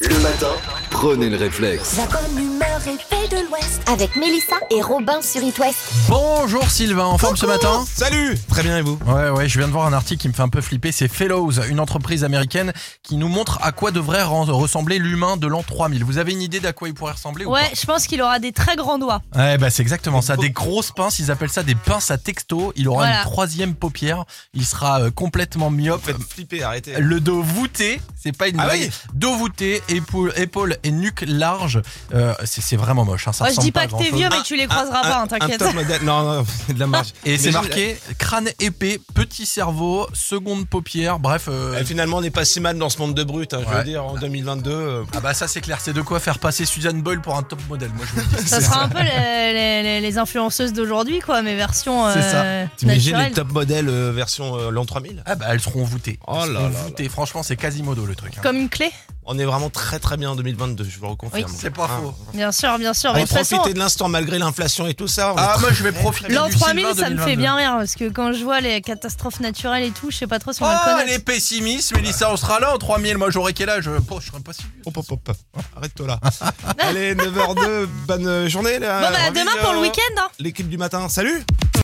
Le 0.00 0.18
matin, 0.20 0.54
prenez 0.90 1.28
le 1.28 1.36
réflexe. 1.36 1.96
La 1.96 2.06
bonne 2.06 2.38
humeur 2.38 2.67
de 2.78 3.48
l'Ouest. 3.50 3.80
Avec 3.88 4.14
Mélissa 4.14 4.54
et 4.70 4.80
Robin 4.80 5.20
sur 5.20 5.42
It 5.42 5.58
West. 5.58 5.78
Bonjour 6.08 6.70
Sylvain, 6.70 7.06
en 7.06 7.18
forme 7.18 7.36
ce 7.36 7.44
matin 7.44 7.84
Salut 7.92 8.38
Très 8.48 8.62
bien 8.62 8.78
et 8.78 8.82
vous? 8.82 8.96
Ouais, 9.04 9.30
ouais, 9.30 9.48
je 9.48 9.58
viens 9.58 9.66
de 9.66 9.72
voir 9.72 9.86
un 9.86 9.92
article 9.92 10.22
qui 10.22 10.28
me 10.28 10.32
fait 10.32 10.42
un 10.42 10.48
peu 10.48 10.60
flipper. 10.60 10.92
C'est 10.92 11.08
Fellows, 11.08 11.50
une 11.68 11.80
entreprise 11.80 12.22
américaine 12.22 12.72
qui 13.02 13.16
nous 13.16 13.26
montre 13.26 13.58
à 13.62 13.72
quoi 13.72 13.90
devrait 13.90 14.22
ressembler 14.22 15.00
l'humain 15.00 15.36
de 15.36 15.48
l'an 15.48 15.64
3000. 15.64 16.04
Vous 16.04 16.18
avez 16.18 16.30
une 16.30 16.40
idée 16.40 16.60
d'à 16.60 16.72
quoi 16.72 16.86
il 16.86 16.94
pourrait 16.94 17.14
ressembler 17.14 17.46
ou 17.46 17.50
Ouais, 17.52 17.68
je 17.74 17.84
pense 17.84 18.06
qu'il 18.06 18.22
aura 18.22 18.38
des 18.38 18.52
très 18.52 18.76
grands 18.76 18.98
doigts. 19.00 19.22
Ouais, 19.34 19.58
bah 19.58 19.70
c'est 19.70 19.82
exactement 19.82 20.22
ça. 20.22 20.36
Des 20.36 20.50
grosses 20.50 20.92
pinces, 20.92 21.18
ils 21.18 21.32
appellent 21.32 21.50
ça 21.50 21.64
des 21.64 21.74
pinces 21.74 22.12
à 22.12 22.16
texto. 22.18 22.72
Il 22.76 22.86
aura 22.88 22.98
Voilà. 23.06 23.18
une 23.18 23.24
troisième 23.24 23.74
paupière. 23.74 24.24
Il 24.54 24.64
sera 24.64 25.00
euh, 25.00 25.10
complètement 25.10 25.70
myope. 25.70 26.04
Faites 26.04 26.16
flipper, 26.22 26.62
arrêtez. 26.62 26.92
Le 27.00 27.18
dos 27.20 27.42
voûté, 27.42 28.00
c'est 28.16 28.36
pas 28.36 28.46
une 28.46 28.60
Ah 28.60 28.66
blague. 28.66 28.80
oui 28.82 28.90
Dos 29.14 29.34
voûté, 29.36 29.82
épaule, 29.88 30.32
épaule 30.36 30.76
et 30.84 30.92
nuque 30.92 31.24
large. 31.26 31.82
Euh, 32.14 32.34
c'est 32.44 32.67
c'est 32.68 32.76
vraiment 32.76 33.04
moche. 33.04 33.26
Hein, 33.28 33.32
ça 33.32 33.44
Moi, 33.44 33.52
je 33.54 33.60
dis 33.60 33.72
pas 33.72 33.86
que 33.86 33.96
t'es 33.96 34.10
vieux, 34.10 34.28
mais 34.30 34.42
tu 34.44 34.56
les 34.56 34.66
croiseras 34.66 35.02
pas, 35.02 35.18
hein, 35.20 35.22
Un 35.22 35.26
t'inquiète. 35.26 35.58
top 35.58 35.74
modèle. 35.74 36.02
Non, 36.04 36.22
non, 36.22 36.44
c'est 36.66 36.74
de 36.74 36.78
la 36.80 36.86
marge. 36.86 37.08
Et 37.24 37.38
c'est 37.38 37.50
marqué 37.52 37.98
crâne 38.18 38.48
épais, 38.60 39.00
petit 39.14 39.46
cerveau, 39.46 40.06
seconde 40.12 40.68
paupière. 40.68 41.18
Bref. 41.18 41.46
euh, 41.48 41.78
Eh, 41.80 41.84
Finalement, 41.84 42.18
on 42.18 42.20
n'est 42.20 42.30
pas 42.30 42.44
si 42.44 42.60
mal 42.60 42.76
dans 42.78 42.88
ce 42.90 42.98
monde 42.98 43.14
de 43.14 43.24
brut. 43.24 43.54
hein, 43.54 43.60
Je 43.68 43.74
veux 43.76 43.84
dire, 43.84 44.04
en 44.04 44.14
2022. 44.14 44.70
euh, 44.70 45.04
Ah 45.16 45.20
bah 45.20 45.34
ça 45.34 45.48
c'est 45.48 45.60
clair, 45.60 45.78
c'est 45.80 45.92
de 45.92 46.02
quoi 46.02 46.20
faire 46.20 46.38
passer 46.38 46.64
Suzanne 46.64 47.00
Boyle 47.02 47.20
pour 47.20 47.36
un 47.36 47.42
top 47.42 47.60
modèle, 47.68 47.90
moi 47.96 48.04
je 48.06 48.20
vous 48.20 48.28
le 48.30 48.42
dis. 48.42 48.48
Ça 48.48 48.60
sera 48.60 48.82
un 48.84 48.88
peu 48.88 48.98
les, 49.02 49.52
les- 49.52 49.82
les- 49.82 50.00
les 50.00 50.18
influenceuses 50.18 50.72
d'aujourd'hui, 50.72 51.20
quoi, 51.20 51.42
mais 51.42 51.56
version 51.56 52.12
C'est 52.12 52.22
ça. 52.22 52.42
euh, 52.42 52.64
T'imagines 52.76 53.16
les 53.18 53.30
top 53.32 53.50
modèles 53.52 53.88
euh, 53.88 54.12
version 54.12 54.56
euh, 54.58 54.70
l'an 54.70 54.84
3000 54.84 55.22
Ah 55.26 55.34
bah 55.36 55.46
elles 55.50 55.60
seront 55.60 55.84
voûtées. 55.84 56.18
Oh 56.26 56.38
là 56.46 56.46
là 56.46 56.68
voûtées. 56.68 57.08
Franchement 57.08 57.42
c'est 57.42 57.56
Quasimodo 57.56 58.04
le 58.04 58.14
truc. 58.14 58.32
hein. 58.36 58.40
Comme 58.42 58.56
une 58.56 58.68
clé? 58.68 58.90
On 59.30 59.38
est 59.38 59.44
vraiment 59.44 59.68
très 59.68 59.98
très 59.98 60.16
bien 60.16 60.30
en 60.30 60.36
2022, 60.36 60.84
je 60.88 60.98
vous 60.98 61.04
le 61.04 61.10
reconfirme. 61.10 61.52
C'est 61.54 61.68
pas 61.70 61.86
Ah. 61.90 62.00
faux. 62.00 62.14
Bien 62.32 62.50
sûr, 62.50 62.78
bien 62.78 62.94
sûr. 62.94 63.10
On 63.10 63.14
Mais 63.14 63.20
va 63.20 63.24
de 63.26 63.30
façon, 63.30 63.56
profiter 63.56 63.74
de 63.74 63.78
l'instant 63.78 64.08
malgré 64.08 64.38
l'inflation 64.38 64.86
et 64.86 64.94
tout 64.94 65.06
ça. 65.06 65.34
Ah 65.36 65.48
très- 65.52 65.60
moi 65.60 65.70
je 65.72 65.82
vais 65.82 65.92
profiter 65.92 66.32
l'an 66.32 66.46
du 66.48 66.54
3000, 66.56 66.86
Sylvain 66.86 67.02
ça 67.02 67.10
me 67.10 67.16
fait 67.18 67.36
2022. 67.36 67.40
bien 67.42 67.54
rire, 67.56 67.74
parce 67.76 67.94
que 67.94 68.08
quand 68.08 68.32
je 68.32 68.42
vois 68.42 68.60
les 68.60 68.80
catastrophes 68.80 69.40
naturelles 69.40 69.82
et 69.84 69.90
tout, 69.90 70.10
je 70.10 70.16
sais 70.16 70.26
pas 70.26 70.38
trop 70.38 70.52
si 70.54 70.62
on 70.62 70.66
va 70.66 70.80
Oh 70.80 70.84
connaître. 70.84 71.02
elle 71.08 71.14
est 71.14 71.18
pessimiste, 71.18 71.94
Mélissa, 71.94 72.32
on 72.32 72.36
sera 72.38 72.58
là 72.58 72.74
en 72.74 72.78
3000, 72.78 73.18
moi 73.18 73.28
j'aurais 73.30 73.52
quel 73.52 73.68
âge? 73.68 73.88
Oh, 74.10 74.18
Je 74.18 74.26
serais 74.30 74.40
pas 74.40 74.54
si 74.54 74.62
vieux. 74.62 74.70
Hop, 74.86 74.96
hop, 74.96 75.10
hop. 75.10 75.36
Arrête-toi 75.76 76.06
là. 76.06 76.20
Allez, 76.78 77.14
9h02, 77.14 77.86
bonne 78.06 78.48
journée 78.48 78.78
là. 78.78 79.02
Bon, 79.02 79.14
bah, 79.14 79.30
demain 79.30 79.54
de- 79.54 79.60
pour 79.62 79.72
le 79.74 79.80
week-end, 79.80 80.22
hein. 80.22 80.28
L'équipe 80.38 80.68
du 80.70 80.78
matin, 80.78 81.06
salut 81.10 81.44